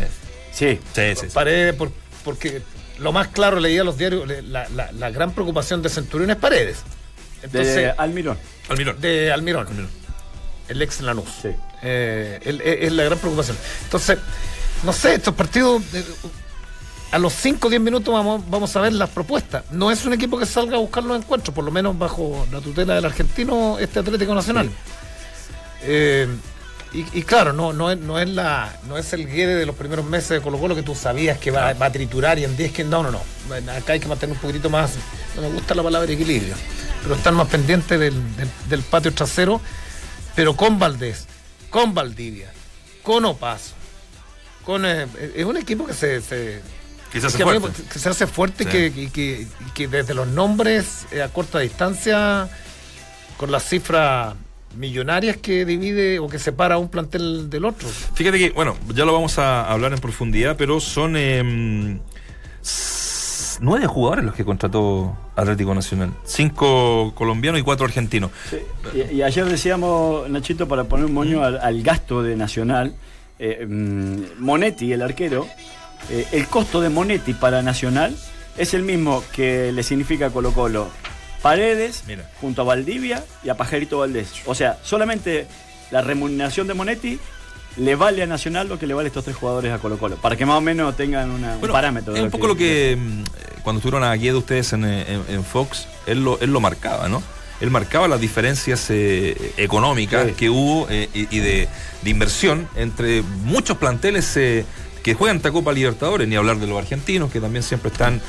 [0.52, 0.80] Sí.
[0.96, 1.28] sí, sí, sí.
[1.34, 1.92] Paredes, por-
[2.24, 2.64] porque
[2.98, 6.78] lo más claro leía los diarios, la- la gran preocupación de Centurión es Paredes.
[7.44, 8.40] Entonces, De Almirón.
[8.70, 9.00] Almirón.
[9.00, 9.90] de Almirón, Almirón.
[10.70, 11.26] el ex Lanús.
[11.44, 11.50] Sí.
[11.88, 13.56] Eh, el- es es la gran preocupación.
[13.84, 14.18] Entonces,
[14.84, 16.04] no sé, estos partidos, eh,
[17.12, 19.64] a los 5 o 10 minutos vamos, vamos a ver las propuestas.
[19.72, 22.60] No es un equipo que salga a buscar los encuentros, por lo menos bajo la
[22.60, 24.70] tutela del argentino, este Atlético Nacional.
[25.84, 26.28] Eh,
[26.94, 29.76] y, y claro, no, no, es, no, es la, no es el Guede de los
[29.76, 32.56] primeros meses de Colo Colo que tú sabías que va, va a triturar y en
[32.56, 33.22] 10 que no, no, no.
[33.74, 34.92] Acá hay que mantener un poquitito más,
[35.36, 36.56] no me gusta la palabra equilibrio,
[37.04, 39.60] pero estar más pendiente del, del- del patio trasero,
[40.36, 41.28] pero con Valdés,
[41.76, 42.50] con Valdivia,
[43.04, 43.74] con Opaso,
[44.64, 46.62] con eh, es un equipo que se, se-
[47.12, 47.84] Que se hace que a mí- fuerte.
[47.92, 49.48] que se hace fuerte y Sí.
[49.74, 52.48] que, desde los nombres eh, a corta distancia,
[53.36, 54.36] con las cifras
[54.78, 57.90] millonarias que divide o que separa un plantel del otro.
[58.14, 62.00] Fíjate que, bueno, ya lo vamos a hablar en profundidad, pero son em,
[63.62, 66.12] nueve jugadores los que contrató Atlético Nacional.
[66.24, 68.32] Cinco colombianos y cuatro argentinos.
[68.50, 68.58] Sí.
[68.94, 72.96] Y, y ayer decíamos, Nachito, para poner un moño al, al gasto de Nacional,
[73.40, 75.48] eh, mm, Monetti, el arquero,
[76.10, 78.16] eh, el costo de Monetti para Nacional
[78.58, 80.88] es el mismo que le significa Colo Colo.
[81.42, 82.30] Paredes, Mira.
[82.42, 84.30] junto a Valdivia y a Pajarito Valdés.
[84.46, 85.46] O sea, solamente
[85.92, 87.20] la remuneración de Monetti
[87.78, 90.16] le vale a Nacional lo que le vale a estos tres jugadores a Colo Colo.
[90.18, 92.14] Para que más o menos tengan una- un Bueno, parámetro.
[92.14, 93.24] de Es un poco lo que mm, eh,
[93.64, 97.08] cuando estuvieron aquí de ustedes en, eh, en- en Fox, él lo, él lo marcaba,
[97.10, 97.22] ¿no?
[97.62, 100.34] Él marcaba las diferencias eh, económicas Sí.
[100.34, 101.68] que hubo eh, y, y de,
[102.02, 104.66] de inversión entre muchos planteles eh,
[105.04, 108.22] que juegan esta Copa Libertadores, ni hablar de los argentinos, que también siempre están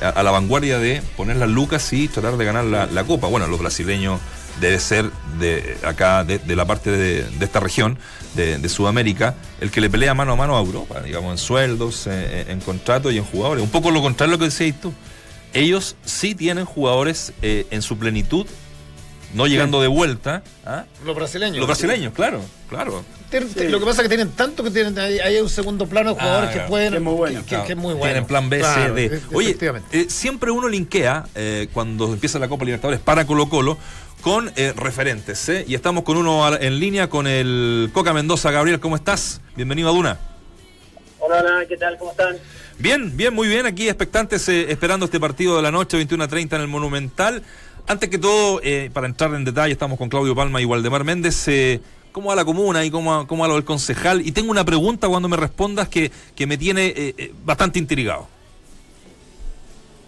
[0.00, 3.26] a, a la vanguardia de poner las lucas y tratar de ganar la, la Copa.
[3.26, 4.20] Bueno, los brasileños
[4.60, 7.98] debe ser de acá, de, de la parte de, de esta región,
[8.34, 12.46] de, Sudamérica, el que le pelea mano a mano a Europa, digamos, en sueldos, eh,
[12.48, 13.62] en contratos y en jugadores.
[13.62, 14.92] Un poco lo contrario a lo que decías tú.
[15.52, 18.46] Ellos sí tienen jugadores eh, en su plenitud,
[19.34, 20.42] no llegando de vuelta.
[20.64, 20.84] ¿ah?
[21.04, 21.58] Los brasileños.
[21.58, 23.04] Los brasileños, claro, claro.
[23.30, 23.66] Sí.
[23.68, 26.20] Lo que pasa es que tienen tanto que tienen ahí hay un segundo plano de
[26.20, 26.90] jugadores Ah, que pueden.
[26.92, 27.40] Que es muy bueno.
[27.40, 28.04] Que, que- Claro, que es muy bueno.
[28.06, 29.20] Tienen plan B, Claro, C, e- D.
[29.32, 30.00] Oye, efectivamente.
[30.00, 33.76] eh, siempre uno linkea eh, cuando empieza la Copa Libertadores para Colo Colo
[34.20, 35.48] con eh, referentes.
[35.48, 35.64] ¿eh?
[35.66, 38.52] Y estamos con uno en línea con el Coca Mendoza.
[38.52, 39.40] Gabriel, ¿cómo estás?
[39.56, 40.18] Bienvenido a Duna.
[41.18, 41.98] Hola, hola, ¿qué tal?
[41.98, 42.36] ¿Cómo están?
[42.78, 43.66] Bien, bien, muy bien.
[43.66, 47.42] Aquí expectantes, eh, esperando este partido de la noche, 21 a 30 en el Monumental.
[47.86, 51.48] Antes que todo, eh, para entrar en detalle, estamos con Claudio Palma y Waldemar Méndez.
[51.48, 51.80] eh,
[52.12, 54.26] ¿Cómo va la comuna y cómo, cómo va lo del concejal?
[54.26, 58.28] Y tengo una pregunta cuando me respondas que, que me tiene eh, eh, bastante intrigado.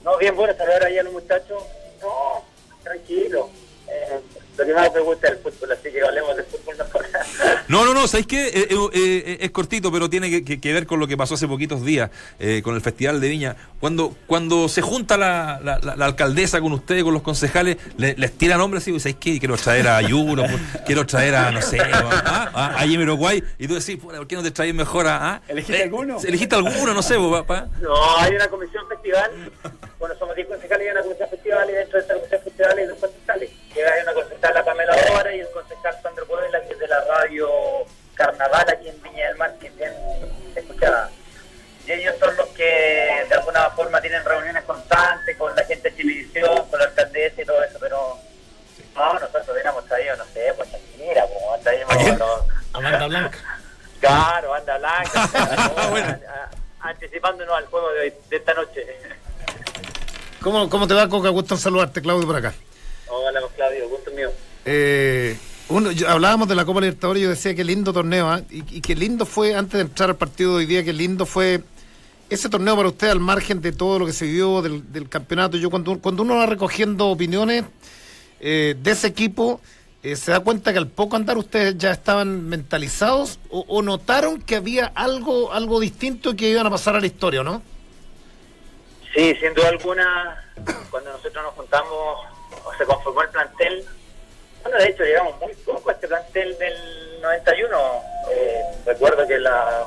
[0.05, 1.63] No, bien, bueno, saludar ahí a los muchachos.
[2.01, 2.45] No,
[2.83, 3.51] tranquilo.
[4.59, 7.07] Lo que más me gusta es el fútbol, así que hablemos del fútbol mejor.
[7.69, 8.47] No, no, no, ¿sabéis qué?
[8.47, 11.35] Eh, eh, eh, es cortito, pero tiene que, que- que ver con lo que pasó
[11.35, 13.57] hace poquitos días eh, con el Festival de Viña.
[13.81, 18.15] Cuando, cuando se junta la, la- la- la alcaldesa con ustedes, con los concejales, le-
[18.17, 19.39] les tiran nombres y ¿sabéis qué?
[19.41, 20.45] Quiero traer a Ayuno,
[20.87, 23.43] quiero traer a, no sé, a, a, a Jamiroquai.
[23.59, 25.35] Y tú decís, "Puta, ¿por qué no te traes mejor a...?
[25.35, 26.19] a- ¿Elegiste alguno?
[26.25, 26.95] ¿Elegiste alguno?
[26.95, 27.67] No sé, papá.
[27.81, 29.51] no, hay una comisión festival.
[29.99, 32.79] Bueno, somos 10 concejales y hay una comisión festival y dentro de esa comisión festival
[32.79, 33.51] hay dos concejales.
[33.75, 36.89] Que hay una concejal, la Pamela Dora, y el concejal Sandro Puebla, que es de
[36.89, 37.49] la radio
[38.15, 39.93] Carnaval aquí en Viña del Mar, que bien
[40.55, 41.11] escuchada.
[41.87, 45.97] Y ellos son los que de alguna forma tienen reuniones constantes con la gente de
[45.97, 48.19] televisión, con la alcaldesa y todo eso, pero
[48.95, 53.39] no, nosotros hubiéramos traído, no sé, pues Shakira, como traíamos ¿A Amanda Blanca.
[54.01, 56.07] Claro, anda blanca, Ah, bueno.
[56.29, 58.87] a- a- anticipándonos al juego de, hoy- de esta noche.
[60.43, 61.31] ¿Cómo, ¿Cómo te va, Coca?
[61.31, 62.53] Gusto saludarte, Claudio, por acá.
[63.09, 64.31] Hola, Claudio, gusto mío.
[64.65, 65.37] Eh,
[65.69, 68.43] uno, yo- hablábamos de la Copa Libertadores y yo decía que lindo torneo, ¿ah?
[68.51, 71.27] y, y qué lindo fue, antes de entrar al partido de hoy día, qué lindo
[71.27, 71.63] fue
[72.29, 75.57] ese torneo para usted al margen de todo lo que se vivió del, del campeonato.
[75.57, 77.65] Yo cuando, cuando uno va recogiendo opiniones
[78.41, 79.61] eh, de ese equipo,
[80.03, 84.43] eh, se da cuenta que al poco andar ustedes ya estaban mentalizados o, o notaron
[84.43, 87.63] que había algo, algo distinto que iban a pasar a la historia, ¿o ¿no?
[89.15, 90.45] Sí, sin duda alguna,
[90.91, 92.19] cuando nosotros nos juntamos
[92.79, 93.85] se conformó el plantel,
[94.63, 98.03] bueno, de hecho llegamos muy poco a este plantel del 91.
[98.31, 99.85] Eh, recuerdo que la,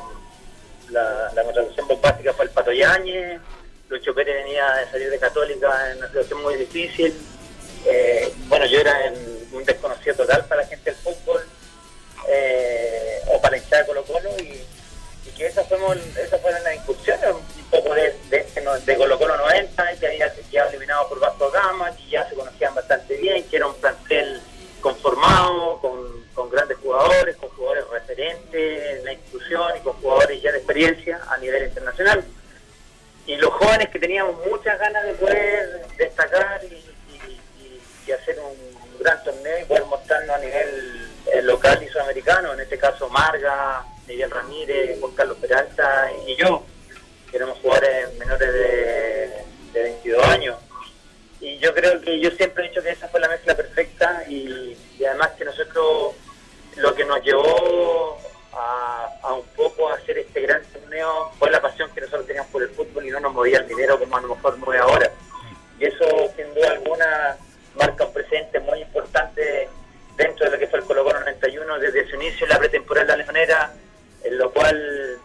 [0.89, 3.39] la, la contratación bombástica fue el Pato Yáñez,
[3.89, 7.13] Lucho Pérez venía de salir de Católica en una situación muy difícil.
[7.85, 11.41] Eh, bueno, yo era en- un desconocido total para la gente del fútbol
[12.27, 14.63] eh, o para la hinchada de Colo Colo y,
[15.25, 18.45] y que esas fueron, esas fueron las incursiones un poco de, de,
[18.85, 22.73] de Colo Colo 90 que había quedado eliminado por Vasco Gama, que ya se conocían
[22.75, 24.41] bastante bien, que era un plantel
[24.81, 30.51] conformado, con, con grandes jugadores, con jugadores referentes en la institución y con jugadores ya
[30.51, 32.23] de experiencia a nivel internacional.
[33.25, 36.85] Y los jóvenes que teníamos muchas ganas de poder destacar y-
[38.07, 38.55] y hacer un
[38.99, 43.83] gran torneo y poder mostrarnos a nivel eh, local y sudamericano, en este caso Marga,
[44.09, 46.63] Miguel Ramírez, Juan Carlos Peralta y yo,
[47.29, 49.31] que éramos jugadores menores de,
[49.71, 50.57] de 22 años.
[51.39, 54.75] Y yo creo que yo siempre he dicho que esa fue la mezcla perfecta y,
[55.07, 56.15] además que nosotros
[56.75, 58.17] lo que nos llevó
[58.51, 62.63] a, un poco a hacer este gran torneo fue la pasión que nosotros teníamos por
[62.63, 65.11] el fútbol y no nos movía el dinero como a lo mejor mueve ahora.
[65.79, 67.37] Y eso, sin duda alguna,
[67.75, 69.69] marca un presente muy importante
[70.17, 73.15] dentro de lo que fue el Colo Colo 91 desde su inicio en la pretemporada
[73.15, 73.71] Leonera,
[74.29, 75.19] en lo cual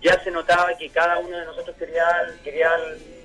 [0.00, 2.06] ya se notaba que cada uno de nosotros quería,
[2.42, 2.70] quería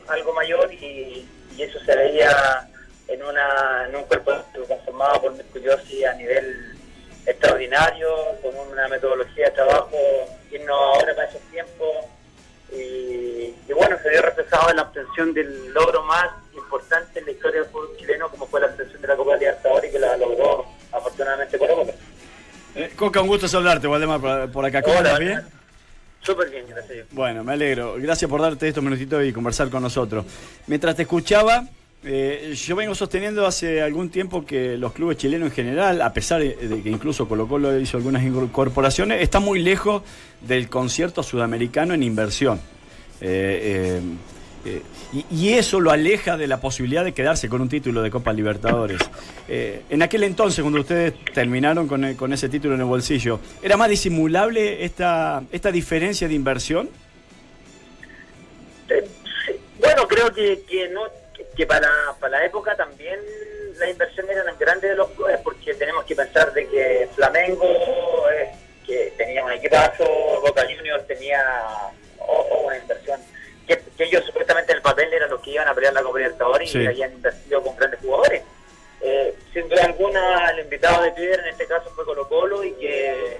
[0.07, 2.67] algo mayor y, eso se veía
[3.07, 4.33] en, una, en un cuerpo
[4.67, 6.77] conformado por Yossi a nivel
[7.25, 8.09] extraordinario,
[8.41, 9.97] con una metodología de trabajo
[10.51, 11.95] innovadora para esos tiempos
[12.73, 17.31] y, y bueno, se vio reflejado en la obtención del logro más importante en la
[17.31, 20.65] historia del fútbol chileno como fue la obtención de la Copa Libertadores que la logró
[20.91, 21.93] afortunadamente Colo Colo.
[22.75, 24.81] Eh, Coca, un gusto saludarte, Waldemar, por, por acá.
[24.81, 25.19] ¿Cómo estás?
[25.19, 25.41] ¿Bien?
[26.21, 27.07] Súper bien, gracias.
[27.11, 27.95] Bueno, me alegro.
[27.97, 30.25] Gracias por darte estos minutitos y conversar con nosotros.
[30.67, 31.67] Mientras te escuchaba,
[32.03, 36.41] eh, yo vengo sosteniendo hace algún tiempo que los clubes chilenos en general, a pesar
[36.41, 40.03] de que incluso Colo Colo hizo algunas incorporaciones, están muy lejos
[40.41, 42.59] del concierto sudamericano en inversión.
[43.21, 44.01] Eh, eh,
[44.65, 44.81] eh,
[45.13, 48.33] y, y eso lo aleja de la posibilidad de quedarse con un título de Copa
[48.33, 48.99] Libertadores.
[49.47, 53.77] Eh, en aquel entonces, cuando ustedes terminaron con, con ese título en el bolsillo, ¿era
[53.77, 56.89] más disimulable esta, esta diferencia de inversión?
[58.89, 59.07] Eh.
[59.79, 61.01] Bueno, creo que, que no
[61.55, 63.19] que, para, para la época también
[63.77, 67.65] las inversiones eran grandes de los clubes porque tenemos que pensar de que Flamengo
[68.31, 68.51] eh,
[68.85, 70.05] que tenía un equipazo,
[70.41, 71.41] Boca Juniors tenía
[72.19, 73.19] o una inversión
[73.67, 76.17] que, que ellos supuestamente en el papel eran los que iban a pelear la Copa
[76.19, 76.79] Libertadores Sí.
[76.79, 78.43] y habían invertido con grandes jugadores.
[79.01, 82.71] Eh, sin duda alguna, el invitado de piedra en este caso fue Colo Colo y
[82.73, 83.37] que,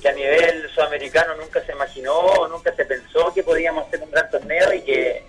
[0.00, 4.30] que a nivel sudamericano nunca se imaginó, nunca se pensó que podíamos hacer un gran
[4.30, 5.22] torneo y que,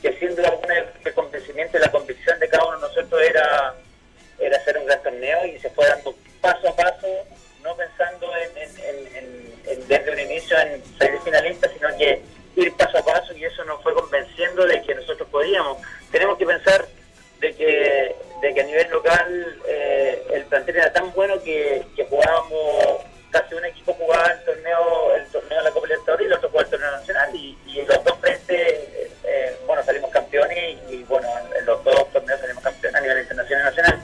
[0.00, 3.20] que sin duda alguna el, el convencimiento y la convicción de cada uno de nosotros
[3.22, 3.74] era,
[4.38, 7.06] era hacer un gran torneo y se fue dando paso a paso,
[7.62, 12.22] no pensando en, en- en- en- en desde un inicio en salir finalista, sino que
[12.56, 15.78] ir paso a paso y eso nos fue convenciendo de que nosotros podíamos.
[16.10, 16.86] Tenemos que pensar
[17.40, 23.04] de que, de que a nivel local eh, el plantel era tan bueno que, jugábamos,
[23.30, 26.48] casi un equipo jugaba el torneo, el torneo de la Copa Libertadores y el otro
[26.48, 30.78] jugaba el torneo nacional y, y en los dos frentes, eh, eh, bueno, salimos campeones
[30.88, 34.02] y, bueno, en, los dos torneos salimos campeones a nivel internacional y nacional.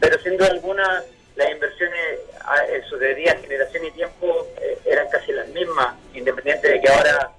[0.00, 1.04] Pero sin duda alguna
[1.36, 2.20] las inversiones
[2.68, 7.30] en su debida generación y tiempo eh, eran casi las mismas, independiente de que ahora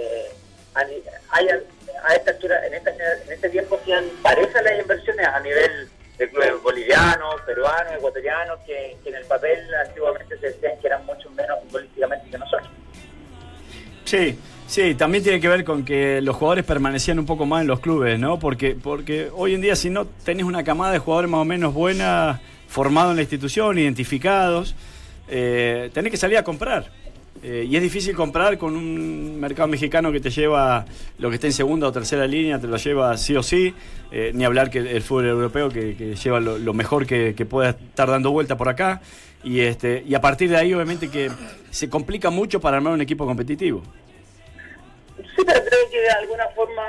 [0.00, 0.30] eh,
[0.74, 6.28] a, esta altura, en, esta, en este tiempo sean parejas las inversiones a nivel de
[6.28, 11.58] clubes bolivianos, peruanos, ecuatorianos, que, en el papel antiguamente se decían que eran mucho menos
[11.64, 12.70] futbolísticamente que nosotros.
[14.04, 17.68] Sí, sí, también tiene que ver con que los jugadores permanecían un poco más en
[17.68, 18.38] los clubes, ¿no?
[18.38, 21.72] Porque, porque hoy en día si no tenés una camada de jugadores más o menos
[21.72, 24.74] buena, formados en la institución, identificados,
[25.28, 26.90] eh, tenés que salir a comprar.
[27.42, 30.84] Eh, y es difícil comprar con un mercado mexicano que te lleva
[31.18, 33.74] lo que está en segunda o tercera línea, te lo lleva sí o sí.
[34.12, 38.08] Eh, ni hablar que el fútbol europeo que, lleva lo, mejor que, que pueda estar
[38.10, 39.00] dando vuelta por acá.
[39.42, 41.30] Y, este, y a partir de ahí, obviamente, que
[41.70, 43.82] se complica mucho para armar un equipo competitivo.
[45.16, 46.82] Sí, pero creo que de alguna forma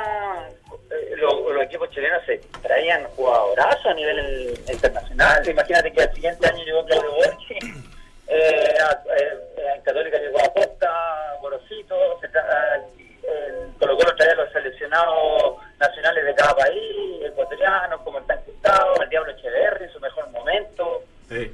[0.89, 5.49] eh, lo- los equipos chilenos se traían jugadorazos a nivel internacional.
[5.49, 7.55] Imagínate que al siguiente año llegó Claudio Borchi,
[8.33, 15.57] eh, a- eh, en Católica llegó a Costa, Gorosito, el Colo Colo traía los seleccionados
[15.79, 20.29] nacionales de cada país, ecuatorianos como el Tan Cristado, el Diablo Echeverri en su mejor
[20.29, 21.03] momento,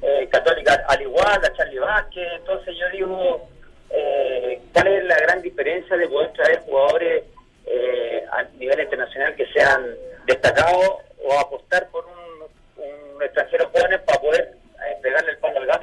[0.02, 2.28] eh, Católica al igual, a Charlie Vázquez.
[2.36, 3.48] Entonces yo digo,
[3.90, 7.24] eh, ¿cuál es la gran diferencia de poder traer jugadores
[7.66, 9.84] eh, a nivel internacional que sean
[10.26, 12.84] destacados o apostar por un,
[13.16, 14.58] un extranjero joven para poder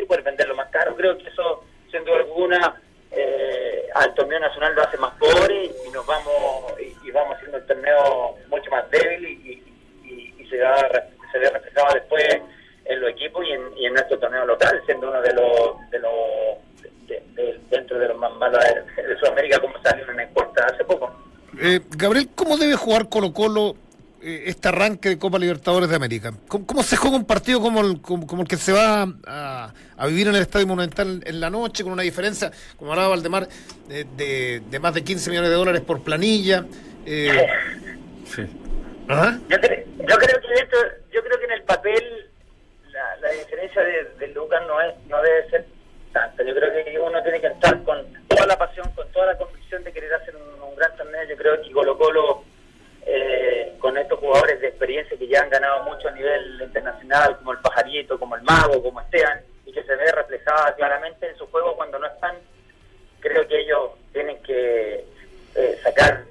[0.01, 0.05] y
[0.95, 2.81] Creo que eso, sin duda alguna,
[3.11, 7.65] eh, al torneo nacional lo hace más pobre y nos vamos y, vamos haciendo el
[7.65, 9.63] torneo mucho más débil y,
[10.03, 10.75] y, se, da,
[11.31, 12.41] se ve reflejado después
[12.85, 15.99] en los equipos y en, y en nuestro torneo local, siendo uno de los, de
[15.99, 16.11] los
[17.07, 21.11] de, dentro de los más malos de, Sudamérica, como salió en la encuesta hace poco.
[21.61, 23.75] Eh, Gabriel, ¿cómo debe jugar Colo Colo
[24.25, 26.33] este arranque de Copa Libertadores de América?
[26.47, 29.71] ¿Cómo, se juega un partido como el, como, el que se va a,
[30.07, 33.47] vivir en el Estadio Monumental en la noche, con una diferencia, como hablaba Valdemar,
[33.87, 36.65] de, de, más de 15 millones de dólares por planilla?
[37.05, 37.47] Eh,
[38.25, 38.41] sí.
[39.07, 39.15] Yo,
[39.47, 40.77] yo, creo que esto,
[41.11, 42.31] yo creo que en el papel
[43.21, 45.65] la, diferencia de, de, Lucas no es no debe ser
[46.11, 46.43] tanta.
[46.43, 49.83] Yo creo que uno tiene que estar con toda la pasión, con toda la convicción
[49.83, 51.23] de querer hacer un, un gran torneo.
[51.29, 52.43] Yo creo que Colo Colo
[53.05, 57.51] eh, con estos jugadores de experiencia que ya han ganado mucho a nivel internacional, como
[57.53, 61.47] el Pajarito, como el Mago, como Esteban, y que se ve reflejada claramente en su
[61.47, 62.35] juego cuando no están,
[63.19, 65.05] creo que ellos tienen que
[65.55, 66.23] eh, sacar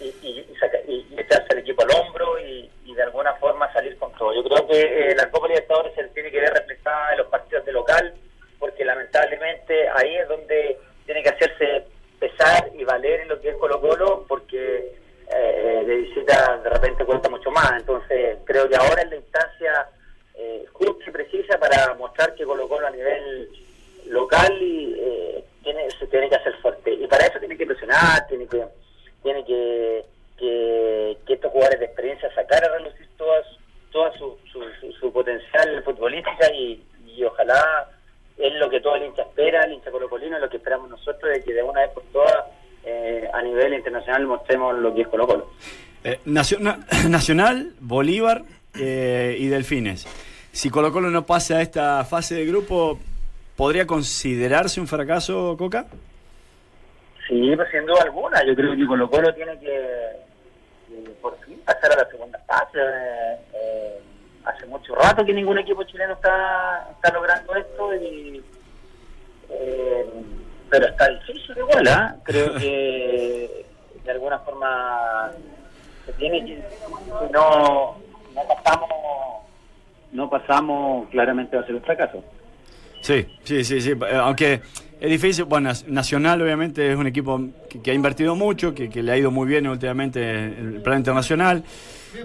[0.00, 0.46] y, y,
[0.86, 4.34] y, echarse el equipo al hombro y, de alguna forma salir con todo.
[4.34, 7.64] Yo creo que eh, la Copa Libertadores se tiene que ver reflejada en los partidos
[7.64, 8.14] de local,
[8.58, 11.84] porque lamentablemente ahí es donde tiene que hacerse
[12.18, 14.92] pesar y valer en lo que es Colo Colo, porque
[15.32, 17.72] eh, de visita de repente cuenta mucho más.
[17.78, 19.88] Entonces, creo que ahora es la instancia
[20.34, 23.48] eh, justa y precisa para mostrar que Colo Colo a nivel
[24.06, 26.92] local y, eh, tiene, se tiene que hacer fuerte.
[26.92, 28.64] Y para eso tiene que presionar, tiene que
[29.22, 30.04] tiene que,
[30.38, 33.42] que, estos jugadores de experiencia sacar a relucir toda,
[33.92, 34.38] toda su,
[34.98, 37.88] su, potencial futbolística y, y ojalá
[38.38, 41.30] es lo que todo el hincha espera, el hincha colocolino, es lo que esperamos nosotros,
[41.30, 42.46] de que de una vez por todas
[42.84, 45.50] eh, a nivel internacional mostremos lo que es Colo Colo.
[46.04, 48.42] Eh, nacional, Bolívar
[48.78, 50.06] eh, y Delfines.
[50.52, 52.98] Si Colo Colo no pasa a esta fase de grupo,
[53.56, 55.86] ¿podría considerarse un fracaso, Coca?
[57.28, 58.44] Sí, pues sin duda alguna.
[58.44, 62.78] Yo creo que Colo Colo tiene que, por fin pasar a la segunda fase.
[64.44, 68.42] hace mucho rato que ningún equipo chileno está, está logrando esto y
[70.70, 72.16] pero está difícil igual, ¿ah?
[72.24, 73.66] Creo que
[74.04, 75.30] de alguna forma
[76.06, 77.96] se tiene que, si no,
[78.34, 78.88] no pasamos,
[80.12, 82.24] no pasamos, claramente va a ser un fracaso.
[83.02, 84.60] Sí, sí, sí, sí, eh, aunque
[85.00, 87.40] es difícil, bueno, Nacional obviamente es un equipo
[87.82, 91.64] que, ha invertido mucho, que, le ha ido muy bien últimamente en el plan internacional.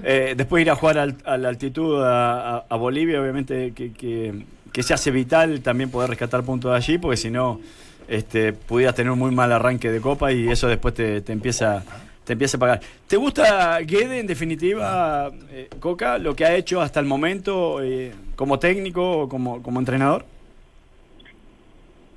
[0.04, 5.10] Eh, después ir a jugar a la altitud a, Bolivia, obviamente que, que, se hace
[5.10, 7.62] vital también poder rescatar puntos allí, porque si no
[8.08, 11.84] este, pudieras tener un muy mal arranque de copa y eso después te, empieza
[12.24, 12.80] te empieza a pagar.
[13.08, 18.14] ¿Te gusta Guede en definitiva, eh, Coca, lo que ha hecho hasta el momento eh,
[18.36, 20.26] como técnico o como, como entrenador?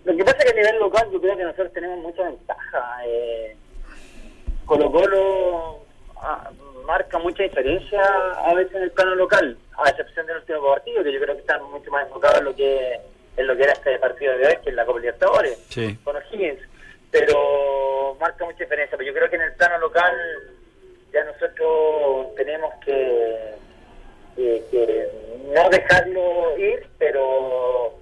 [0.05, 3.07] Lo que pasa es que a nivel local yo creo que nosotros tenemos mucha ventaja.
[3.07, 3.55] Eh,
[4.65, 5.81] Colo Colo
[6.17, 6.51] ah,
[6.87, 8.01] marca mucha diferencia
[8.47, 11.43] a veces en el plano local, a excepción del último partido, que yo creo que
[11.43, 13.01] están mucho más enfocados en lo que
[13.39, 15.59] en lo que era este partido de hoy, que es la Copa Libertadores,
[16.03, 16.61] con O'Higgins.
[17.11, 18.99] Pero marca mucha diferencia.
[18.99, 20.15] Pero yo creo que en el plano local
[21.13, 23.55] ya nosotros tenemos que,
[24.37, 25.09] que,
[25.55, 27.95] no dejarlo ir, pero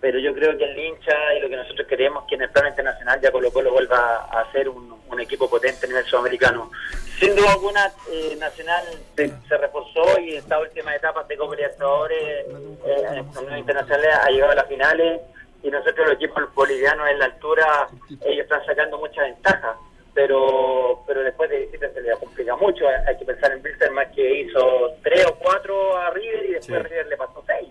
[0.00, 2.68] pero yo creo que el hincha y lo que nosotros queremos que en el plano
[2.68, 6.70] internacional ya Colo Colo vuelva a ser un, un equipo potente a nivel sudamericano.
[7.18, 8.84] Sin duda alguna, eh, Nacional
[9.14, 12.46] se, reforzó y en esta última etapa de Copa Libertadores
[12.86, 15.20] eh, en internacionales ha llegado a las finales
[15.62, 19.76] y nosotros los equipos bolivianos en la altura ellos están sacando mucha ventaja
[20.14, 24.40] pero pero después de visita se les complica mucho hay que pensar en más que
[24.40, 27.68] hizo tres o cuatro a River y después River le pasó seis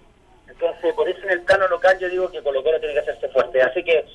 [0.59, 3.29] entonces por eso en el plano local yo digo que Colo Colo tiene que hacerse
[3.29, 4.05] fuerte así que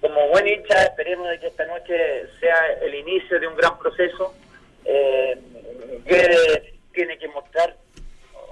[0.00, 4.34] como buen hincha esperemos de que esta noche sea el inicio de un gran proceso
[4.86, 5.38] eh,
[6.06, 7.76] que tiene que mostrar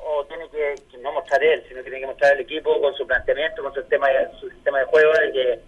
[0.06, 3.06] o tiene que, no mostrar él sino que tiene que mostrar el equipo con su
[3.06, 5.60] planteamiento con su sistema de, su sistema de juego de que,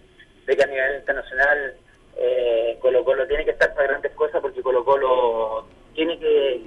[0.46, 1.74] de que a nivel internacional
[2.18, 6.60] eh, Colo Colo tiene que estar para grandes cosas porque Colo Colo tiene que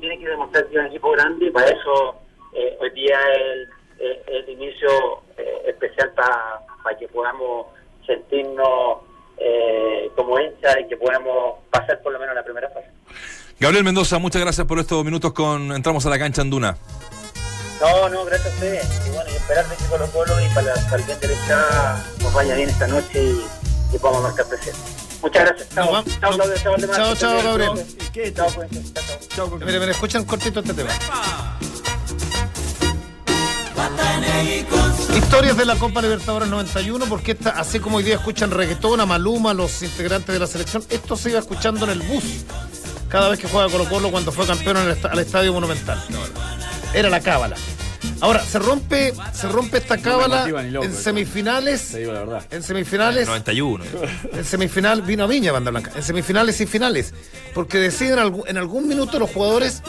[0.00, 2.20] tiene que demostrar que es un equipo grande y para eso
[2.54, 3.68] eh, hoy día es
[4.02, 7.66] el, inicio eh, especial para que podamos
[8.06, 8.98] sentirnos
[9.38, 12.88] eh, como hincha y que podamos pasar por lo menos la primera fase.
[13.84, 16.76] Mendoza, muchas gracias por estos minutos con Entramos a la cancha Anduna.
[17.80, 18.86] No, no, gracias a ustedes.
[19.06, 22.54] Y bueno, y esperar de Colo Colo y para, para el bien derecha nos vaya
[22.54, 23.44] bien esta noche y,
[23.94, 24.78] y podamos marcar presente.
[25.20, 25.68] Muchas gracias.
[25.74, 26.38] Chao, chao,
[26.86, 27.86] chao, chao, Gabriel.
[28.34, 29.58] Chao, pues, chao, chao.
[29.58, 30.90] Mire, mire, escuchan cortito este tema.
[35.16, 39.06] Historias de la Copa Libertadores 91, porque esta, así como hoy día escuchan reggaetón, a
[39.06, 42.44] Maluma, los integrantes de la selección, esto se iba escuchando en el bus
[43.12, 46.02] cada vez que juega Colo Colo cuando fue campeón en el al Estadio Monumental.
[46.94, 47.56] Era la cábala.
[48.22, 51.94] Ahora, se rompe, se rompe esta cábala en semifinales.
[52.50, 53.28] En semifinales.
[53.28, 53.84] 91.
[54.32, 55.92] En semifinal vino a Viña, Banda Blanca.
[55.94, 57.12] En semifinales y finales.
[57.52, 59.82] Porque deciden en algún minuto los jugadores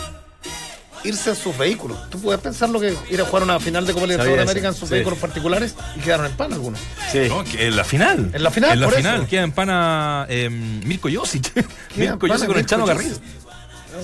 [1.04, 2.10] irse en sus vehículos.
[2.10, 4.68] Tú puedes pensar lo que ir a jugar una final de Copa Libertadores de América
[4.70, 6.80] en sus vehículos particulares y quedaron en pana algunos.
[7.12, 7.30] Sí.
[7.58, 8.32] en la final.
[8.34, 8.72] En la final.
[8.72, 11.52] En la final queda en pana eh, Mirko Josic.
[11.96, 13.18] Mirko Josic con el Chano Garrido.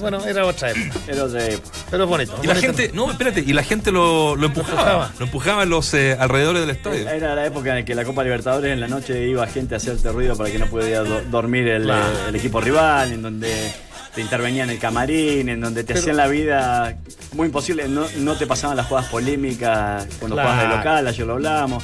[0.01, 0.99] Bueno, era otra época.
[1.07, 1.77] Era otra época.
[1.89, 2.39] Pero es bonito.
[2.43, 5.11] Y la gente, no, espérate, y la gente lo, lo empujaba.
[5.17, 7.09] Lo empujaba en los eh, alrededores del estadio.
[7.09, 9.77] Era la época en la que la Copa Libertadores en la noche iba gente a
[9.77, 13.71] hacerte ruido para que no pudiera dormir el, el equipo rival, en donde
[14.13, 16.97] te intervenían en el camarín, en donde te hacían la vida
[17.33, 21.33] muy imposible, no, no te pasaban las jugadas polémicas cuando jugabas de local, ayer lo
[21.33, 21.83] hablábamos.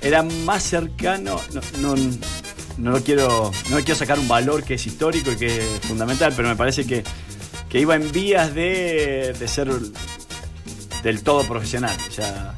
[0.00, 1.40] Era más cercano,
[1.80, 1.94] no,
[2.78, 6.32] no, lo quiero, no quiero sacar un valor que es histórico y que es fundamental,
[6.36, 7.02] pero me parece que,
[7.68, 9.70] que iba en vías de, de ser
[11.02, 11.96] del todo profesional.
[12.08, 12.54] O sea,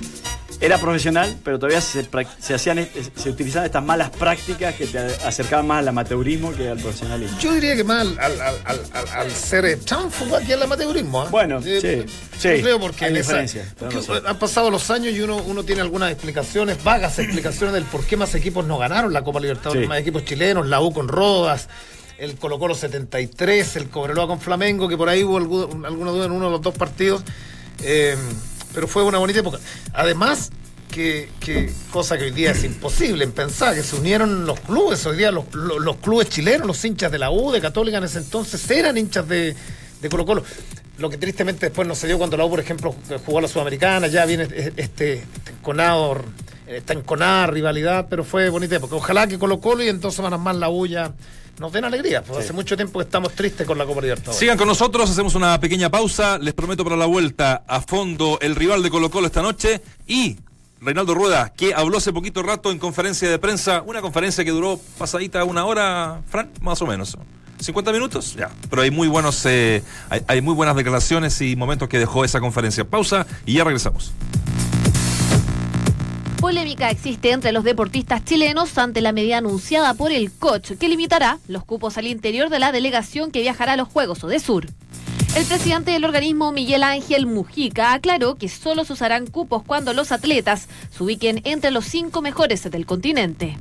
[0.60, 5.80] era profesional, pero todavía se, hacían, se utilizaban estas malas prácticas que te acercaban más
[5.80, 7.38] al amateurismo que al profesionalismo.
[7.38, 11.24] Yo diría que más al, ser chánfuga que al amateurismo.
[11.24, 11.28] ¿eh?
[11.30, 12.62] Bueno, eh, sí, sí.
[12.62, 17.84] creo porque, han pasado los años y uno, uno tiene algunas explicaciones, vagas explicaciones del
[17.84, 21.08] por qué más equipos no ganaron la Copa Libertadores, más equipos chilenos, la U con
[21.08, 21.68] Rodas
[22.18, 26.32] el Colo Colo 73, el Cobreloa con Flamengo, que por ahí hubo alguna duda en
[26.32, 27.22] uno de los dos partidos.
[27.82, 28.16] Eh,
[28.76, 29.58] pero fue una bonita época.
[29.94, 30.50] Además,
[30.90, 31.30] que,
[31.90, 35.30] cosa que hoy día es imposible en pensar, que se unieron los clubes, hoy día
[35.30, 35.46] los,
[36.02, 39.56] clubes chilenos, los hinchas de la U, de Católica en ese entonces, eran hinchas de,
[40.10, 40.44] Colo Colo.
[40.98, 43.48] Lo que tristemente después no se dio cuando la U, por ejemplo, jugó a la
[43.48, 45.24] Sudamericana, ya viene este, este
[45.58, 46.22] enconado,
[46.66, 48.94] esta enconada rivalidad, pero fue bonita época.
[48.94, 51.14] Ojalá que Colo Colo y en dos semanas más la U ya
[51.58, 54.38] nos den alegría, pues hace mucho tiempo que estamos tristes con la Copa Libertadores.
[54.38, 56.38] Sigan con nosotros, hacemos una pequeña pausa.
[56.38, 60.36] Les prometo para la vuelta a fondo el rival de Colo Colo esta noche y
[60.80, 64.78] Reinaldo Rueda, que habló hace poquito rato en conferencia de prensa, una conferencia que duró
[64.98, 67.16] pasadita una hora, Fran, más o menos.
[67.58, 68.50] 50 minutos, ya.
[68.68, 69.82] Pero hay muy buenos, eh,
[70.26, 72.84] hay muy buenas declaraciones y momentos que dejó esa conferencia.
[72.84, 74.12] Pausa y ya regresamos.
[76.36, 81.38] Polémica existe entre los deportistas chilenos ante la medida anunciada por el coach que limitará
[81.48, 84.66] los cupos al interior de la delegación que viajará a los Juegos Sur.
[85.34, 90.12] El presidente del organismo, Miguel Ángel Mujica, aclaró que solo se usarán cupos cuando los
[90.12, 93.56] atletas se ubiquen entre los cinco mejores del continente.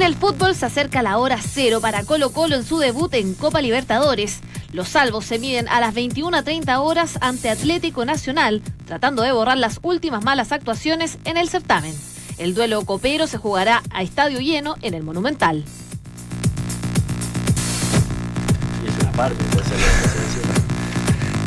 [0.00, 3.34] En el fútbol se acerca la hora cero para Colo Colo en su debut en
[3.34, 4.40] Copa Libertadores.
[4.72, 9.78] Los salvos se miden a las 21.30 horas ante Atlético Nacional, tratando de borrar las
[9.82, 11.94] últimas malas actuaciones en el certamen.
[12.38, 15.66] El duelo copero se jugará a estadio lleno en el Monumental.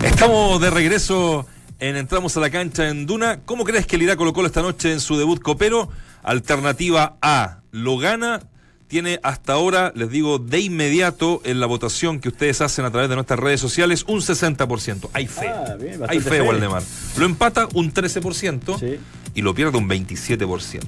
[0.04, 1.47] Estamos de regreso
[1.80, 3.39] en Entramos a la cancha en Duna.
[3.45, 5.89] ¿Cómo crees que le irá Colo Colo esta noche en su debut copero?
[6.22, 8.41] Alternativa A, lo gana
[8.88, 13.09] tiene hasta ahora, les digo, de inmediato en la votación que ustedes hacen a través
[13.09, 15.09] de nuestras redes sociales, un 60%.
[15.13, 15.47] Hay fe.
[15.47, 15.76] Ah,
[16.09, 16.84] Hay fe, Waldemar.
[17.17, 18.99] Lo empata un 13%
[19.34, 20.82] y lo pierde un 27%.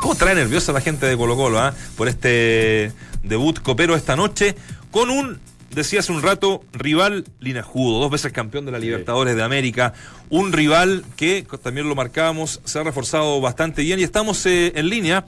[0.00, 1.72] ¿Cómo trae nerviosa la gente de Colo Colo ah?
[1.96, 2.90] por este
[3.22, 4.56] debut copero esta noche
[4.90, 5.38] con un
[5.70, 9.94] decía hace un rato, rival linajudo, dos veces campeón de la Libertadores de América,
[10.30, 14.88] un rival que también lo marcábamos, se ha reforzado bastante bien y estamos eh, en
[14.88, 15.24] línea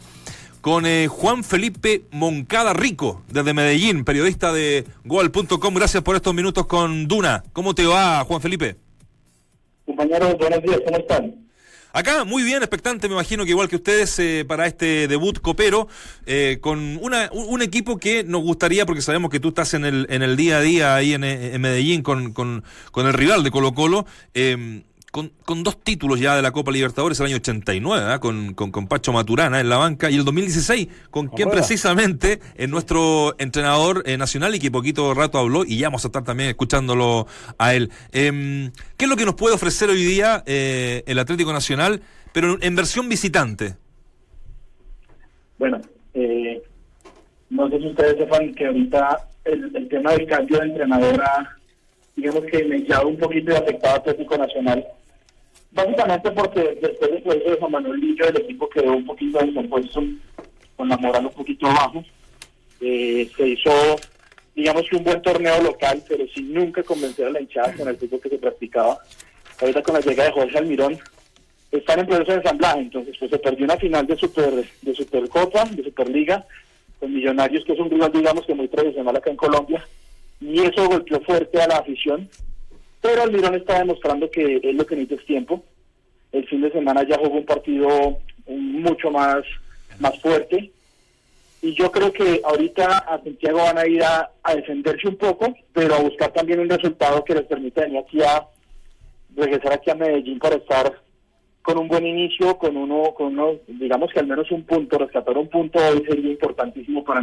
[0.65, 5.75] con eh, Juan Felipe Moncada Rico, desde Medellín, periodista de Goal.com.
[5.75, 7.45] Gracias por estos minutos con Duna.
[7.53, 8.77] ¿Cómo te va, Juan Felipe?
[9.85, 11.35] Compañeros, buenos días, ¿cómo están?
[11.93, 15.87] Acá, muy bien, expectante, me imagino que igual que ustedes, eh, para este debut copero,
[16.25, 20.07] eh, con una, un, equipo que nos gustaría, porque sabemos que tú estás en el,
[20.09, 23.51] en el día a día ahí en, en Medellín con, con, con, el rival de
[23.51, 24.07] Colo Colo,
[25.15, 28.19] con, con, dos títulos ya de la Copa Libertadores el año 89, ¿ah?
[28.19, 32.69] con, con, con, Pacho Maturana en la banca, y el 2016, con quien precisamente es
[32.69, 36.49] nuestro entrenador eh, nacional y que poquito rato habló, y ya vamos a estar también
[36.49, 37.91] escuchándolo a él.
[38.11, 42.01] Em, ¿Qué es lo que nos puede ofrecer hoy día eh, el Atlético Nacional,
[42.33, 43.77] pero en versión visitante?
[45.61, 45.81] Bueno,
[46.15, 46.61] eh,
[47.51, 51.57] no sé si ustedes sepan que ahorita el, el tema del cambio de entrenadora
[52.17, 54.85] digamos que me echaba un poquito de afectado Atlético Nacional
[55.75, 60.05] Básicamente porque después del proceso de Juan Manuel Lillo el equipo quedó un poquito descompuesto,
[60.77, 62.05] con la moral un poquito abajo.
[62.81, 63.70] Eh, se hizo,
[64.55, 67.97] digamos que un buen torneo local, pero sin nunca convencer a la hinchada con el
[67.97, 68.99] fútbol que se practicaba.
[69.61, 70.99] Ahorita con la llegada de Jorge Almirón,
[71.72, 75.64] están en proceso de ensamblaje, entonces pues se perdió una final de Super de Supercopa,
[75.64, 76.47] de Superliga,
[77.01, 79.85] con Millonarios, que es un rival, digamos que muy tradicional acá en Colombia,
[80.41, 82.29] y eso golpeó fuerte a la afición,
[83.05, 85.63] Pero Almirón está demostrando que es lo que necesita es tiempo.
[86.33, 89.45] El fin de semana ya jugó un partido mucho más,
[89.99, 90.73] más fuerte.
[91.61, 95.97] Y yo creo que ahorita a Santiago van a ir a, defenderse un poco, pero
[95.97, 98.47] a buscar también un resultado que les permita venir aquí a
[99.37, 100.99] regresar aquí a Medellín para estar
[101.61, 105.37] con un buen inicio, con uno, con uno, digamos que al menos un punto, rescatar
[105.37, 107.21] un punto hoy sería importantísimo para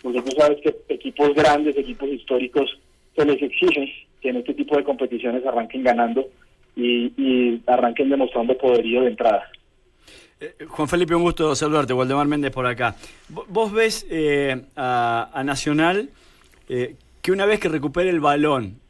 [0.00, 2.78] porque tú sabes que equipos grandes, equipos históricos,
[3.16, 6.28] se les exige que en este tipo de competiciones arranquen ganando
[6.76, 9.50] y, arranquen demostrando poderío de entrada.
[10.40, 11.92] Eh, Juan Felipe, un gusto saludarte.
[11.92, 12.96] Waldemar Méndez por acá.
[13.28, 16.08] ¿Vos ves eh, a, Nacional
[16.68, 18.80] eh, que una vez que recupere el balón,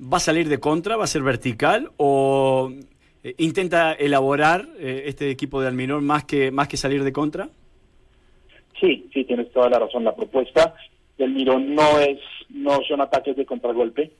[0.00, 2.72] va a salir de contra, va a ser vertical o
[3.22, 7.48] eh, intenta elaborar eh, este equipo de Almirón más que más que salir de contra?
[8.80, 10.04] Sí, sí, tienes toda la razón.
[10.04, 10.74] La propuesta
[11.18, 12.18] del Almirón no es
[12.48, 14.10] no son ataques de contragolpe,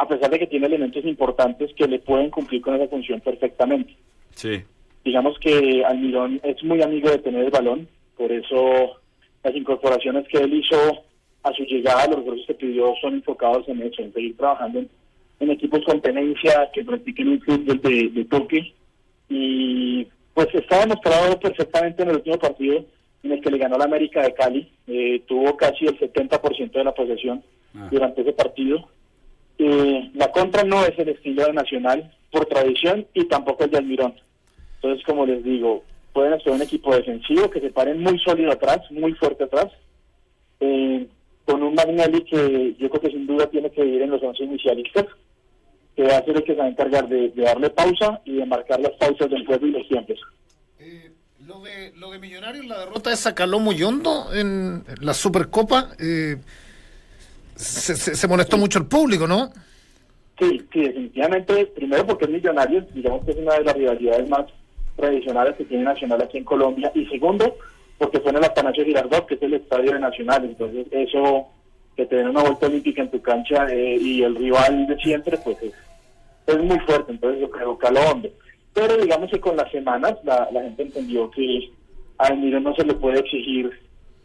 [0.00, 3.94] a pesar de que tiene elementos importantes que le pueden cumplir con esa función perfectamente.
[4.34, 4.62] Sí.
[5.04, 8.96] Digamos que Almirón es muy amigo de tener el balón, por eso
[9.44, 10.76] las incorporaciones que él hizo
[11.42, 14.90] a su llegada, los recursos que pidió son enfocados en eso, en seguir trabajando en
[15.40, 18.74] en equipos con tenencia que practiquen un fútbol de, toque.
[19.28, 22.84] Y pues está demostrado perfectamente en el último partido
[23.22, 24.70] en el que le ganó la América de Cali.
[24.86, 27.42] Eh, tuvo casi el 70% de la posesión
[27.74, 27.88] ah.
[27.90, 28.88] durante ese partido.
[29.62, 33.76] Eh, la contra no es el estilo de Nacional por tradición y tampoco el de
[33.76, 34.14] Almirón.
[34.76, 35.84] Entonces, como les digo,
[36.14, 39.66] pueden hacer un equipo defensivo que se paren muy sólido atrás, muy fuerte atrás.
[40.60, 41.06] Eh,
[41.44, 44.44] con un Magnelli que yo creo que sin duda tiene que ir en los 11
[44.44, 45.04] inicialistas
[45.94, 48.46] que va a ser el que se va a encargar de, darle pausa y de
[48.46, 50.18] marcar las pausas del juego y los tiempos.
[50.78, 51.10] Eh,
[51.44, 56.38] lo, de, lo de Millonarios, la derrota de Sacaló muy hondo en la Supercopa, eh,
[57.60, 59.50] se, se, molestó mucho el público, ¿no?
[60.38, 61.66] Sí, sí, definitivamente.
[61.66, 64.46] Primero porque es Millonarios, digamos que es una de las rivalidades más
[64.96, 66.90] tradicionales que tiene Nacional aquí en Colombia.
[66.94, 67.56] Y segundo,
[67.98, 70.44] porque fue en el Atanasio Girardot, que es el estadio de Nacional.
[70.44, 71.48] Entonces, eso
[71.96, 75.58] que tener una vuelta olímpica en tu cancha eh, y el rival de siempre, pues
[75.62, 78.28] es, muy fuerte, entonces yo creo que a lo hondo.
[78.72, 81.70] Pero digamos que con las semanas la, gente entendió que
[82.18, 83.70] a Emilio no se le puede exigir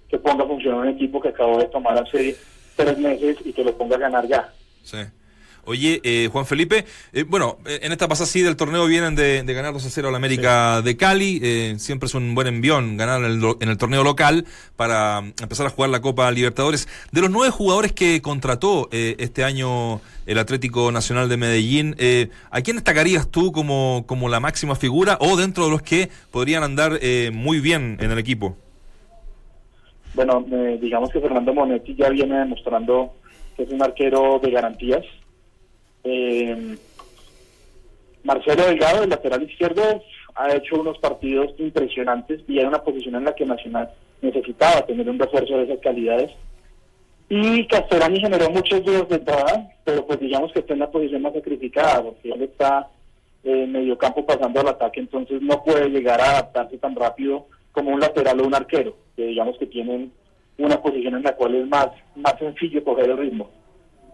[0.10, 2.36] que ponga a funcionar un equipo que acabó de tomar hace
[2.76, 4.54] tres meses y que lo ponga a ganar ya.
[4.84, 4.98] Sí.
[5.68, 9.44] Oye, eh, Juan Felipe, eh, bueno, eh, en esta pasada sí del torneo vienen de,
[9.44, 11.80] ganar 2 a 0 al América de Cali.
[11.80, 14.46] siempre es un buen envión ganar en el, en el, torneo local
[14.76, 16.88] para empezar a jugar la Copa Libertadores.
[17.12, 21.96] De los nueve jugadores que contrató este año el Atlético Nacional de Medellín,
[22.52, 26.64] ¿a quién destacarías tú como, como la máxima figura o dentro de los que podrían
[26.64, 27.00] andar
[27.32, 28.56] muy bien en el equipo?
[30.16, 30.44] Bueno,
[30.80, 33.14] digamos que Fernando Monetti ya viene demostrando
[33.56, 35.06] que es un arquero de garantías
[36.06, 36.78] eh,
[38.24, 39.82] Marcelo Delgado, el lateral izquierdo,
[40.36, 43.90] ha hecho unos partidos impresionantes y era una posición en la que Nacional
[44.22, 46.32] necesitaba tener un refuerzo de esas calidades.
[47.28, 51.24] Y Castellani generó muchos dudas de entrada, pero pues digamos que está en la posición
[51.24, 52.88] más sacrificada, porque él está
[53.44, 57.92] en medio campo pasando al ataque, entonces no puede llegar a adaptarse tan rápido como
[57.92, 60.12] un lateral o un arquero, que digamos que tienen
[60.58, 63.52] una posición en la cual es más, más sencillo coger el ritmo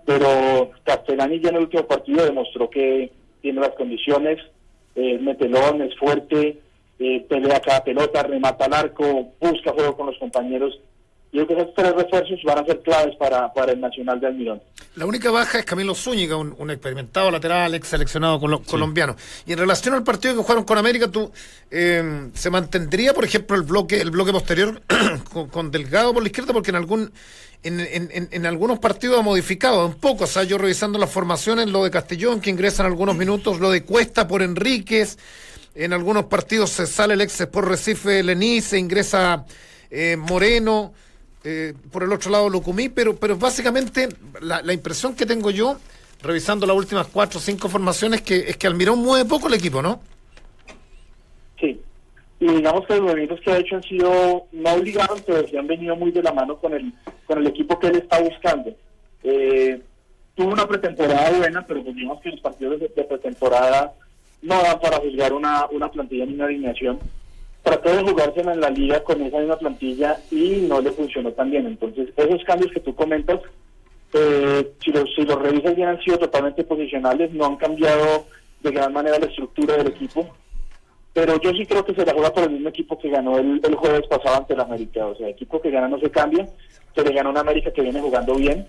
[0.05, 4.39] pero Castellani ya en el último partido demostró que tiene las condiciones,
[4.95, 6.59] es metelón, es fuerte,
[6.99, 10.79] eh, pelea cada pelota, remata al arco, busca juego con los compañeros.
[11.33, 14.27] Yo creo que esos tres refuerzos van a ser claves para, para el Nacional de
[14.27, 14.61] Almirón.
[14.95, 19.15] La única baja es Camilo Zúñiga, un, experimentado lateral, ex seleccionado colombiano.
[19.45, 21.31] Y en relación al partido que jugaron con América, ¿tú
[21.69, 24.81] eh, se mantendría, por ejemplo, el bloque el bloque posterior
[25.51, 26.51] con Delgado por la izquierda?
[26.51, 27.13] Porque en algún
[27.63, 30.25] en, en, en, algunos partidos ha modificado un poco.
[30.25, 33.71] O sea, yo revisando las formaciones, lo de Castellón, que ingresa en algunos minutos, lo
[33.71, 35.17] de Cuesta por Enríquez.
[35.75, 39.45] En algunos partidos se sale el ex por Recife Lení, se ingresa
[39.89, 40.93] eh, Moreno.
[41.43, 44.09] Eh, por el otro lado Lucumí, pero, pero básicamente
[44.41, 45.77] la, la, impresión que tengo yo,
[46.21, 49.81] revisando las últimas cuatro o cinco formaciones, que, es que Almirón mueve poco el equipo,
[49.81, 50.01] ¿no?
[51.59, 51.81] Sí,
[52.39, 55.67] y digamos que los movimientos que ha hecho han sido no obligados, pero sí han
[55.67, 56.93] venido muy de la mano con el,
[57.25, 58.71] con el equipo que él está buscando.
[59.23, 59.79] Eh,
[60.35, 63.93] tuvo una pretemporada buena, pero pues digamos que los partidos de, pretemporada
[64.41, 66.99] no dan para juzgar una, una plantilla ni una alineación.
[67.71, 71.51] Trató de jugársela en la liga con esa misma plantilla y no le funcionó tan
[71.51, 71.67] bien.
[71.67, 73.39] Entonces, esos cambios que tú comentas,
[74.13, 78.25] eh, si, los, si los revisas bien, han sido totalmente posicionales, no han cambiado
[78.61, 80.27] de gran manera la estructura del equipo
[81.13, 83.59] pero yo sí creo que se la juega por el mismo equipo que ganó el,
[83.75, 85.07] jueves pasado ante el América.
[85.07, 86.47] O sea, el equipo que gana no se cambia,
[86.95, 88.65] se le gana una América que viene jugando bien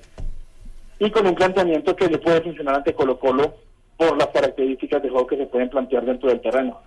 [0.98, 3.55] y con un planteamiento que le puede funcionar ante Colo Colo
[3.96, 6.80] por las características de juego que se pueden plantear dentro del terreno.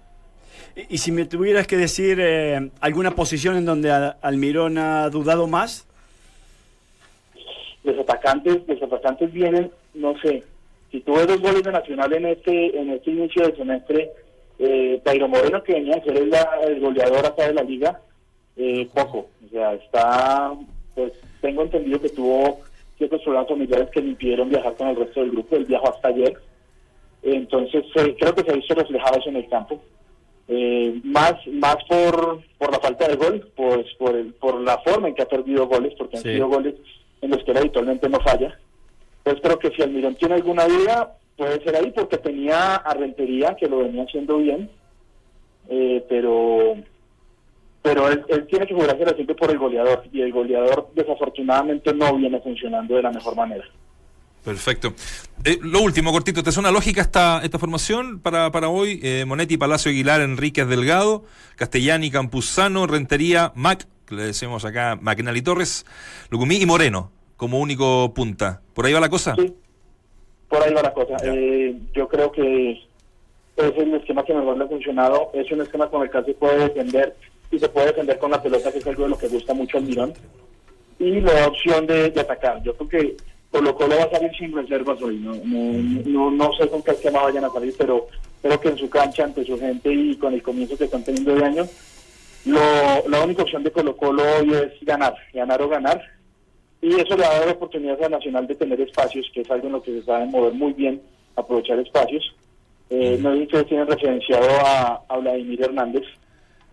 [0.76, 5.88] Y, si me tuvieras que decir eh, alguna posición en donde Almirón ha dudado más.
[7.84, 10.44] Los atacantes, los atacantes vienen, no sé,
[10.96, 14.12] si tú ves los goles de Nacional en este, en este inicio del semestre,
[14.60, 18.00] eh, Moreno, que venía a ser el, goleador acá de la liga,
[18.56, 19.28] eh, poco.
[19.46, 20.54] O sea, está,
[20.94, 21.12] pues
[21.42, 22.62] tengo entendido que tuvo
[22.98, 25.58] ciertos problemas familiares que le impidieron viajar con el resto del grupo.
[25.58, 26.34] Él viajó hasta ayer.
[27.24, 29.82] Entonces, eh, creo que se ha visto reflejado eso en el campo.
[30.48, 35.08] Eh, más más por, por la falta de gol, pues por, el, por la forma
[35.08, 36.76] en que ha perdido goles, porque han sido goles
[37.22, 38.60] en los que él habitualmente no falla.
[39.24, 43.56] Pues creo que si Almirón tiene alguna duda, puede ser ahí, porque tenía a Rentería,
[43.56, 44.70] que lo venía haciendo bien,
[45.70, 46.76] eh, pero
[47.82, 52.40] pero él, tiene que jugar siempre por el goleador, y el goleador desafortunadamente no viene
[52.40, 53.64] funcionando de la mejor manera.
[54.46, 54.94] Perfecto.
[55.44, 59.00] Eh, lo último, cortito, ¿te suena lógica esta, esta formación para, para hoy?
[59.02, 61.24] Eh, Monetti, Palacio Aguilar, Enríquez Delgado,
[61.56, 65.86] Castellani, Campuzano, Rentería, Mac, que le decimos acá, Maquinal y Torres,
[66.30, 68.62] Lucumí y Moreno como único punta.
[68.76, 69.36] ¿Por ahí va la cosa?
[69.36, 69.52] Sí,
[70.48, 71.18] por ahí va la cosa.
[71.24, 72.72] Eh, yo creo que
[73.58, 76.34] es el esquema que mejor le ha funcionado, es un esquema con el que se
[76.36, 77.16] puede defender
[77.50, 79.80] y se puede defender con la pelota, que es algo de lo que gusta mucho
[79.80, 80.14] al Mirón.
[81.00, 82.62] Y la opción de, de atacar.
[82.64, 83.18] Yo creo que
[83.56, 85.16] Colo Colo va a salir sin reservas hoy.
[85.16, 85.34] No,
[86.06, 88.08] no, no, sé con qué esquema vayan a salir, pero
[88.42, 91.34] creo que en su cancha, ante su gente y con el comienzo que están teniendo
[91.34, 91.64] de año,
[92.44, 92.60] lo,
[93.08, 96.02] la única opción de Colo Colo hoy es ganar, ganar o ganar.
[96.82, 99.68] Y eso le va a dar oportunidad a Nacional de tener espacios, que es algo
[99.68, 101.02] en lo que se sabe mover muy bien,
[101.38, 102.36] aprovechar espacios.
[102.90, 106.04] Eh, no sé si ustedes tienen referenciado a, Vladimir Hernández,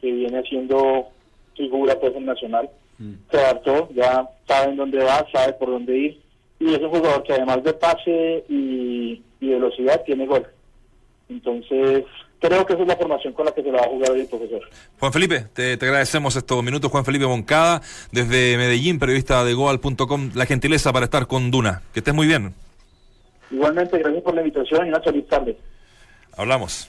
[0.01, 1.11] que viene haciendo
[1.57, 2.69] figura pues en Nacional.
[2.99, 3.13] Mm.
[3.31, 6.22] Se adaptó, ya saben dónde va, sabe por dónde ir
[6.63, 10.47] y es un jugador que además de pase y, velocidad tiene gol.
[11.29, 12.05] Entonces,
[12.41, 14.27] creo que esa es la formación con la que se la va a jugar el
[14.27, 14.63] profesor.
[14.99, 16.91] Juan Felipe, te, agradecemos estos minutos.
[16.91, 17.83] Juan Felipe Moncada,
[18.13, 21.83] desde Medellín, periodista de Goal.com, la gentileza para estar con Duna.
[21.93, 22.55] Que estés muy bien.
[23.51, 25.57] Igualmente, gracias por la invitación y una feliz tarde.
[26.37, 26.89] Hablamos.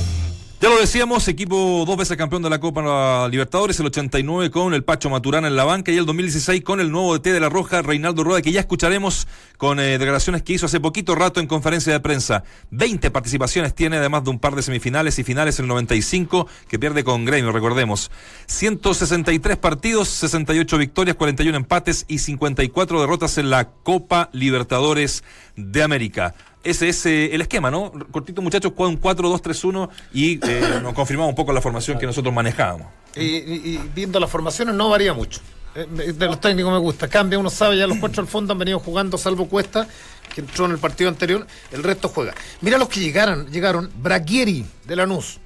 [0.61, 4.83] Ya lo decíamos, equipo dos veces campeón de la Copa Libertadores, el 89 con el
[4.83, 7.81] Pacho Maturana en la banca y el 2016 con el nuevo DT de la Roja,
[7.81, 11.91] Reinaldo Rueda, que ya escucharemos con eh, declaraciones que hizo hace poquito rato en conferencia
[11.91, 12.43] de prensa.
[12.69, 16.77] 20 participaciones tiene, además de un par de semifinales y finales en el 95, que
[16.77, 18.11] pierde con Gremio, recordemos.
[18.45, 25.23] 163 partidos, 68 victorias, 41 empates y 54 derrotas en la Copa Libertadores
[25.55, 27.91] de América ese es eh, el esquema, ¿no?
[28.11, 32.87] Cortito, muchachos, un 4-2-3-1 y eh, nos confirmamos un poco la formación que nosotros manejábamos.
[33.15, 35.41] Y, viendo las formaciones no varía mucho.
[35.73, 37.07] Eh, de los técnicos me gusta.
[37.07, 39.87] Cambia, uno sabe, ya los cuatro al fondo han venido jugando, salvo Cuesta,
[40.33, 42.33] que entró en el partido anterior, el resto juega.
[42.61, 45.39] Mira los que llegaron, llegaron, Braguieri, de Lanús,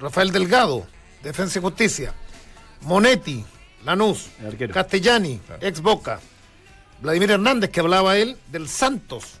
[0.00, 0.86] Rafael Delgado,
[1.22, 2.14] Defensa y Justicia,
[2.82, 3.44] Monetti,
[3.84, 4.28] Lanús,
[4.72, 6.20] Castellani, ex Boca,
[7.00, 9.40] Vladimir Hernández, que hablaba él, del Santos,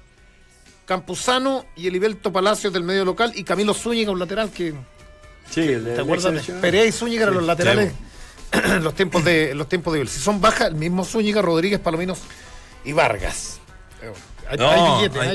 [0.86, 4.72] Campuzano y Eliberto Palacios del medio local y Camilo Zúñiga, un lateral que.
[5.50, 6.46] Sí, ¿Te acuerdas?
[6.60, 7.92] Perea y Zúñiga eran los laterales
[8.52, 12.20] en los tiempos de los tiempos de Si son bajas, el mismo Zúñiga, Rodríguez, Palominos
[12.84, 13.60] y Vargas.
[14.48, 14.58] Hay,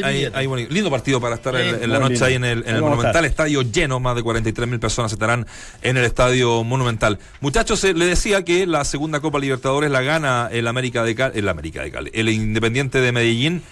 [0.04, 3.26] hay, hay, lindo partido para estar en, la noche ahí en el, en el Monumental,
[3.26, 5.46] estadio lleno, más de 43 mil personas estarán
[5.82, 7.20] en el estadio Monumental.
[7.42, 11.40] Muchachos, eh, le decía que la segunda Copa Libertadores la gana el América de Cali,
[11.40, 13.64] el América de Cali, el Independiente de Medellín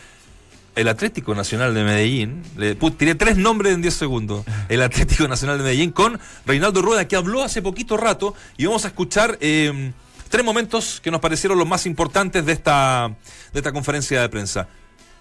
[0.80, 5.57] el Atlético Nacional de Medellín, le tiré tres nombres en 10 segundos, el Atlético Nacional
[5.57, 9.91] de Medellín con Reinaldo Rueda, que habló hace poquito rato, y vamos a escuchar eh,
[10.30, 13.13] tres momentos que nos parecieron los más importantes de esta,
[13.51, 14.69] de esta conferencia de prensa.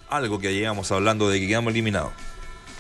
[0.09, 2.12] Algo que llegamos hablando de que quedamos eliminados.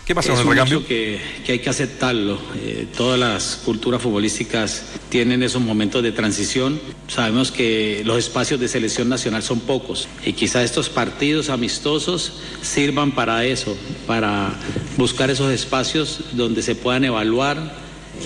[0.08, 0.86] ¿Qué pasa con el recambio?
[0.86, 2.38] Que, que hay que aceptarlo.
[2.62, 6.80] Eh, todas las culturas futbolísticas tienen esos momentos de transición.
[7.08, 13.12] Sabemos que los espacios de selección nacional son pocos y quizá estos partidos amistosos sirvan
[13.12, 14.58] para eso, para
[14.96, 17.76] buscar esos espacios donde se puedan evaluar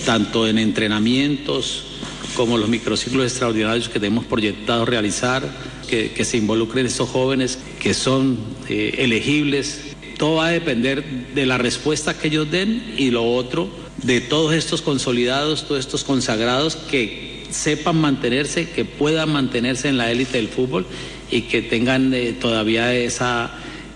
[0.05, 1.83] tanto en entrenamientos
[2.37, 5.43] como los microciclos extraordinarios que tenemos proyectado realizar,
[5.89, 11.03] que, se involucren estos jóvenes que son eh, elegibles todo va a depender
[11.33, 13.69] de la respuesta que ellos den y lo otro,
[14.01, 20.11] de todos estos consolidados, todos estos consagrados que sepan mantenerse, que puedan mantenerse en la
[20.11, 20.85] élite del fútbol
[21.29, 23.51] y que tengan eh, todavía esa,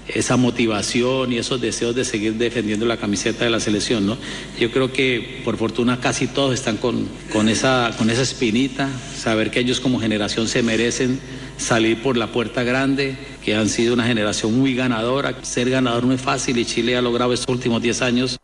[0.07, 4.18] esa motivación y esos deseos de seguir defendiendo la camiseta de la selección, ¿no?
[4.59, 9.51] Yo creo que por fortuna casi todos están con, con, esa, con esa espinita, saber
[9.51, 11.20] que ellos como generación se merecen
[11.58, 15.34] salir por la puerta grande, que han sido una generación muy ganadora.
[15.43, 18.39] Ser ganador no es fácil y Chile ha logrado estos últimos 10 años.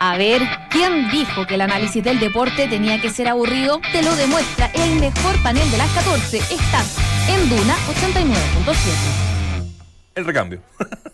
[0.00, 3.80] A ver, ¿quién dijo que el análisis del deporte tenía que ser aburrido?
[3.92, 6.38] Te lo demuestra el mejor panel de las 14.
[6.38, 6.96] Estás
[7.28, 9.31] en Duna 89.7
[10.14, 10.60] el recambio.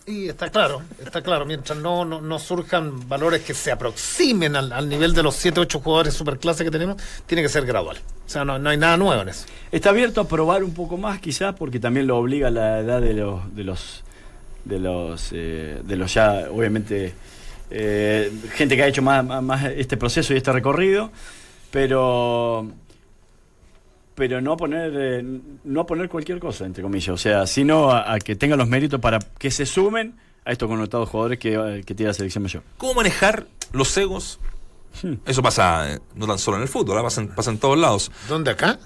[0.07, 5.13] Y está claro, está claro, mientras no, no, surjan valores que se aproximen al, nivel
[5.13, 6.97] de los 7, 8 jugadores superclase que tenemos,
[7.27, 7.99] tiene que ser gradual.
[8.27, 9.47] O sea, no, no hay nada nuevo en eso.
[9.71, 13.13] Está abierto a probar un poco más, quizás, porque también lo obliga la edad de
[13.13, 14.05] los de los
[14.65, 17.15] de los eh, de los ya obviamente
[17.71, 21.11] eh, gente que ha hecho más, más este proceso y este recorrido,
[21.71, 22.67] pero
[24.19, 28.19] pero no a poner eh, no poner cualquier cosa entre comillas o sea sino a,
[28.19, 31.95] que tengan los méritos para que se sumen a estos connotados jugadores que, eh, que
[31.95, 34.41] tiene la selección mayor cómo manejar los egos
[35.03, 35.15] hmm.
[35.25, 38.11] eso pasa eh, no tan solo en el fútbol pasa, en, pasa en todos lados
[38.29, 38.81] dónde acá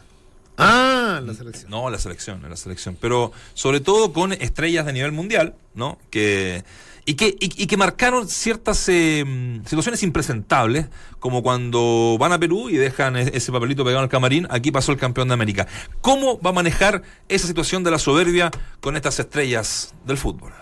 [0.58, 1.70] Ah, en la selección.
[1.70, 2.96] No, en la selección, en la selección.
[3.00, 5.98] Pero sobre todo con estrellas de nivel mundial, ¿no?
[6.10, 6.62] Que
[7.04, 9.24] y que, y, que marcaron ciertas eh,
[9.66, 10.86] situaciones impresentables,
[11.18, 14.92] como cuando van a Perú y dejan e-, ese papelito pegado el camarín, aquí pasó
[14.92, 15.66] el campeón de América.
[16.00, 18.50] ¿Cómo va a manejar esa situación de la soberbia
[18.80, 20.52] con estas estrellas del fútbol?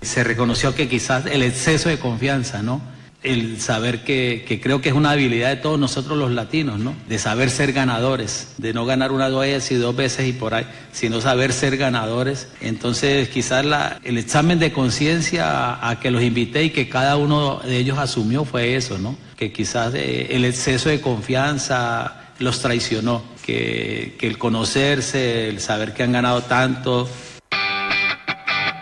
[0.00, 2.80] Se reconoció que quizás el exceso de confianza, ¿no?
[3.22, 6.94] El saber que, creo que es una habilidad de todos nosotros los latinos, ¿no?
[7.08, 10.66] De saber ser ganadores, de no ganar una vez y dos veces y por ahí,
[10.92, 12.48] sino saber ser ganadores.
[12.60, 17.60] Entonces, quizás la, el examen de conciencia a, que los invité y que cada uno
[17.64, 19.16] de ellos asumió fue eso, ¿no?
[19.36, 25.92] Que quizás eh, el exceso de confianza los traicionó, que, que el conocerse, el saber
[25.92, 27.06] que han ganado tanto,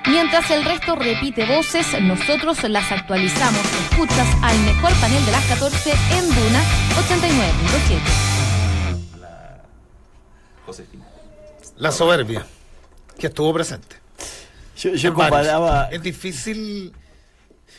[0.08, 3.60] Mientras el resto repite voces, nosotros las actualizamos.
[3.90, 6.62] Escuchas al mejor panel de las 14 en Duna
[10.66, 11.58] 89.7.
[11.76, 12.46] La soberbia,
[13.18, 13.96] que estuvo presente.
[14.76, 15.88] Yo, comparaba.
[15.90, 16.94] Es difícil.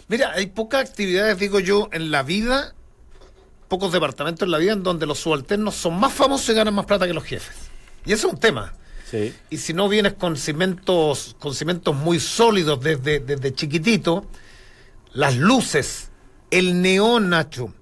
[0.07, 2.75] Mira, hay pocas actividades, digo yo, en la vida,
[3.67, 6.85] pocos departamentos en la vida en donde los subalternos son más famosos y ganan más
[6.85, 7.55] plata que los jefes.
[8.05, 8.73] Y eso es un tema.
[9.49, 14.25] Y si no vienes con cimientos, con cimientos muy sólidos desde, desde chiquitito,
[15.13, 16.09] las luces,
[16.51, 17.73] el neón, Nacho,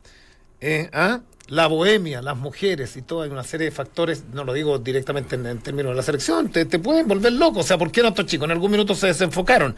[0.62, 1.22] eh, ¿ah?
[1.48, 5.60] la bohemia, las mujeres y toda una serie de factores, no lo digo directamente en,
[5.60, 7.60] términos de la selección, te, te, pueden volver loco.
[7.60, 9.76] O sea, ¿por qué no estos chicos en algún minuto se desenfocaron?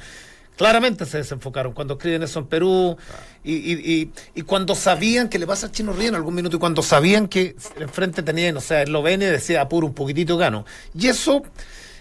[0.59, 2.97] Claramente se desenfocaron cuando escriben eso en Perú
[3.45, 6.59] y, y, y, cuando sabían que le pasa a Chino Río en algún minuto y
[6.59, 10.65] cuando sabían que enfrente tenían, o sea, Eslovenia decía apuro un poquitito gano.
[10.93, 11.43] Y eso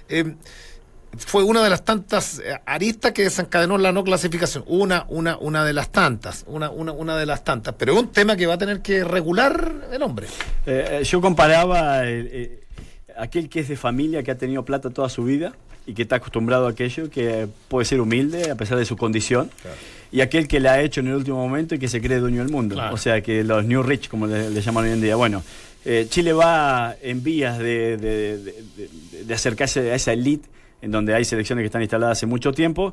[0.09, 0.34] eh,
[1.16, 4.64] fue una de las tantas eh, aristas que desencadenó la no clasificación.
[4.66, 7.76] Una, una, una de las tantas, una, una, una de las tantas.
[7.78, 10.26] Pero es un tema que va a tener que regular el hombre.
[10.66, 12.00] Eh, yo comparaba
[13.16, 15.52] aquel que es de familia, que ha tenido plata toda su vida
[15.89, 19.51] y que está acostumbrado a aquello, que puede ser humilde a pesar de su condición,
[20.12, 22.43] y aquel que le ha hecho en el último momento y que se cree dueño
[22.43, 22.78] del mundo.
[22.93, 25.16] O sea, que los New Rich, como le, llaman hoy en día.
[25.16, 25.43] Bueno,
[25.86, 30.47] eh, Chile va en vías de, de, acercarse a esa elite
[30.82, 32.93] en donde hay selecciones que están instaladas hace mucho tiempo,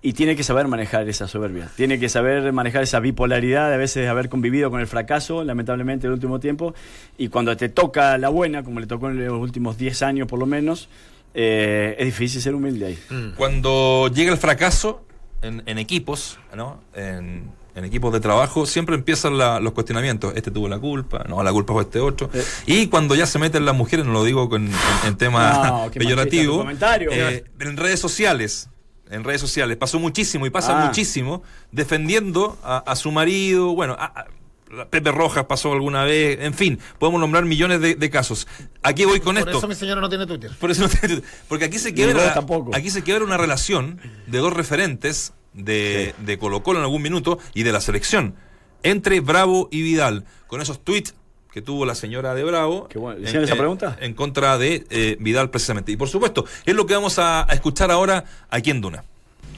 [0.00, 3.78] y tiene que saber manejar esa soberbia, tiene que saber manejar esa bipolaridad de a
[3.78, 6.72] veces haber convivido con el fracaso, lamentablemente, en el último tiempo,
[7.18, 10.38] y cuando te toca la buena, como le tocó en los últimos 10 años por
[10.38, 10.88] lo menos,
[11.34, 12.98] eh, es difícil ser humilde ahí.
[13.10, 13.36] Mm.
[13.36, 15.04] Cuando llega el fracaso
[15.42, 16.80] en, equipos, ¿no?
[16.94, 20.32] En, equipos de trabajo, siempre empiezan los cuestionamientos.
[20.34, 22.28] Este tuvo la culpa, no, la culpa fue este otro.
[22.34, 22.44] Eh.
[22.66, 24.68] Y cuando ya se meten las mujeres, no lo digo en,
[25.06, 28.68] en tema peyorativo, eh, en redes sociales,
[29.10, 30.86] en redes sociales, pasó muchísimo y pasa ah.
[30.86, 34.26] muchísimo defendiendo a, su marido, bueno, a,
[34.90, 38.46] Pepe Rojas pasó alguna vez, en fin, podemos nombrar millones de, casos.
[38.82, 39.50] Aquí voy con esto.
[39.50, 40.50] Por eso mi señora no tiene Twitter.
[40.58, 41.30] Por eso no tiene Twitter.
[41.48, 42.34] Porque aquí se quiebra,
[42.74, 47.38] aquí se quiebra una relación de dos referentes de, de Colo Colo en algún minuto
[47.54, 48.34] y de la selección,
[48.82, 51.14] entre Bravo y Vidal, con esos tweets
[51.52, 53.96] que tuvo la señora de Bravo en, esa pregunta?
[54.00, 55.92] en contra de eh, Vidal precisamente.
[55.92, 59.04] Y por supuesto, es lo que vamos a, a escuchar ahora aquí en Duna.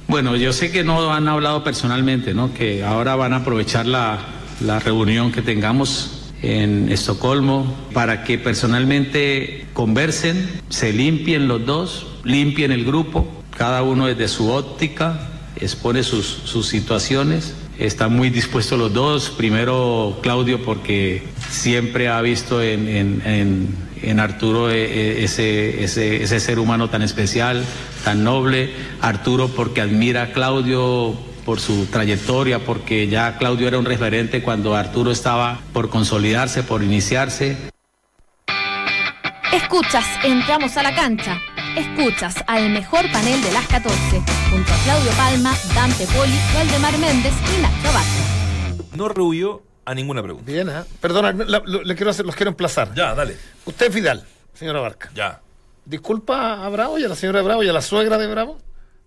[0.07, 2.55] Bueno, yo sé que no han hablado personalmente, ¿no?
[2.55, 4.19] Que ahora van a aprovechar la,
[4.61, 12.73] la reunión que tengamos en Estocolmo para que personalmente conversen, se limpien los dos, limpien
[12.73, 17.55] el grupo, cada uno desde su óptica, expone sus, sus situaciones.
[17.79, 19.31] Están muy dispuestos los dos.
[19.31, 26.41] Primero Claudio porque siempre ha visto en, en, en Arturo eh, eh, ese, ese, ese
[26.41, 27.65] ser humano tan especial,
[28.05, 28.71] tan noble.
[29.01, 34.74] Arturo porque admira a Claudio por su trayectoria, porque ya Claudio era un referente cuando
[34.76, 37.57] Arturo estaba por consolidarse, por iniciarse.
[39.53, 41.38] Escuchas, entramos a la cancha.
[41.76, 43.97] Escuchas al mejor panel de las 14,
[44.51, 48.97] junto a Claudio Palma, Dante Poli, Valdemar Méndez y Nacho Vázquez.
[48.97, 50.51] No rehuyó a ninguna pregunta.
[50.51, 50.82] Bien, ¿eh?
[51.01, 52.93] Perdona, la- lo- le quiero hacer, los quiero emplazar.
[52.95, 53.36] Ya, dale.
[53.64, 54.24] Usted es Vidal,
[54.55, 55.11] señora Barca.
[55.14, 55.41] Ya.
[55.84, 58.59] ¿Disculpa a Bravo y a la señora de Bravo y a la suegra de Bravo?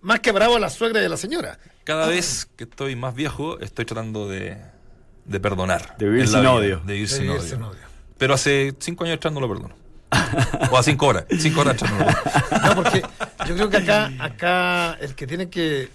[0.04, 1.58] Más que Bravo a la suegra y a la señora.
[1.82, 4.58] Cada vez que estoy más viejo, estoy tratando de,
[5.24, 5.96] de perdonar.
[5.96, 6.80] De vivir sin vida, odio.
[6.84, 7.40] De vivir De sin odio.
[7.40, 7.80] sin odio.
[8.18, 9.74] Pero hace cinco años atrás no lo perdono.
[10.70, 11.24] o a cinco horas.
[11.38, 12.68] Cinco horas atrás no lo perdono.
[12.68, 13.02] No, porque
[13.48, 15.88] yo creo que acá, acá el que tiene que.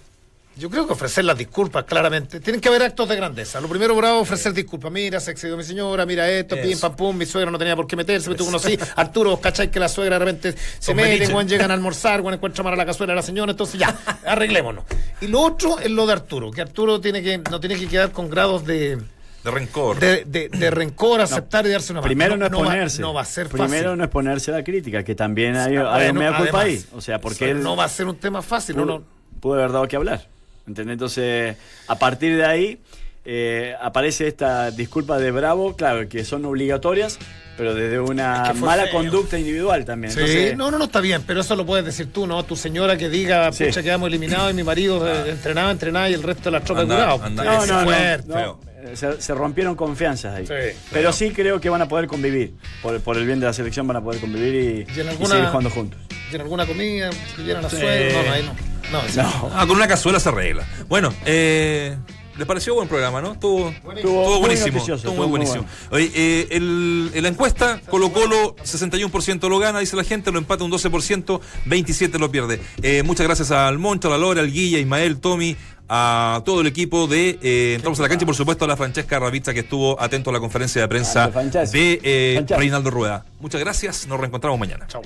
[0.56, 2.38] Yo creo que ofrecer las disculpas, claramente.
[2.40, 3.60] Tienen que haber actos de grandeza.
[3.62, 4.92] Lo primero, bravo, ofrecer disculpas.
[4.92, 7.86] Mira, se excedió mi señora, mira esto, pim, pam, pum, mi suegra no tenía por
[7.86, 8.78] qué meterse, me tuvo uno así.
[8.96, 11.26] Arturo, vos cacháis que la suegra de repente se mete.
[11.28, 13.96] Juan llegan a almorzar, Juan encuentra mal a la cazuela de la señora, entonces ya,
[14.26, 14.84] arreglémonos.
[15.22, 18.10] Y lo otro es lo de Arturo, que Arturo tiene que, no tiene que quedar
[18.12, 18.96] con grados de,
[19.44, 19.98] De rencor.
[19.98, 22.08] de, de- de rencor, aceptar y darse una mano.
[22.08, 23.00] Primero no, va- exponerse.
[23.00, 23.64] no va a ser fácil.
[23.66, 26.64] Primero no exponerse a la crítica, que también hay, Ah, hay bueno, media culpa además,
[26.64, 26.84] ahí.
[26.98, 28.74] O sea, porque él no va a ser un tema fácil.
[28.74, 29.04] pudo, No, no,
[29.40, 30.28] pudo haber dado que hablar.
[30.70, 30.94] ¿Entendés?
[30.94, 31.56] Entonces,
[31.88, 32.78] a partir de ahí,
[33.24, 37.18] eh, aparece esta disculpa de Bravo, claro, que son obligatorias,
[37.56, 38.92] pero desde una Es que fue mala feo.
[38.92, 40.10] conducta individual también.
[40.12, 42.42] Sí, Entonces, no, no, no está bien, pero eso lo puedes decir tú, ¿no?
[42.44, 43.64] Tu señora que diga, Sí.
[43.66, 46.80] pucha, quedamos eliminados y mi marido eh, entrenaba, entrenaba y el resto de la tropa
[46.80, 47.22] Anda, curado.
[47.22, 47.44] anda.
[47.44, 48.28] No, no, no, fuerte.
[48.28, 48.60] no.
[48.94, 50.46] Se, se rompieron confianzas ahí.
[50.46, 52.54] Sí, Pero sí creo que van a poder convivir.
[52.82, 55.10] Por, por el bien de la selección van a poder convivir y, ¿Y en y
[55.10, 56.00] alguna- seguir jugando juntos.
[56.32, 57.10] ¿Y en alguna comida?
[57.36, 58.22] ¿Que llenan la suegra?
[58.22, 58.69] No, no, ahí no.
[58.92, 59.16] No, sí.
[59.18, 59.50] No.
[59.54, 60.64] Ah, con una cazuela se arregla.
[60.88, 61.96] Bueno, eh,
[62.36, 63.32] ¿les pareció buen programa, no?
[63.32, 64.78] Estuvo, Estuvo estuvo buenísimo.
[64.78, 65.64] Estuvo muy estuvo muy buenísimo.
[65.90, 70.38] Oye, eh, el- en la encuesta, Colo Colo 61% lo gana, dice la gente, lo
[70.38, 72.60] empata un 12%, 27% lo pierde.
[72.82, 75.56] Eh, muchas gracias al Moncho, a la Lora, al Guilla, a Ismael, Tommy,
[75.92, 78.76] a todo el equipo de eh, Entramos a la cancha y por supuesto a la
[78.76, 81.28] Francesca Ravizza que estuvo atento a la conferencia de prensa
[81.72, 82.44] de eh.
[82.48, 83.24] Reinaldo Rueda.
[83.40, 84.86] Muchas gracias, nos reencontramos mañana.
[84.86, 85.02] Chau.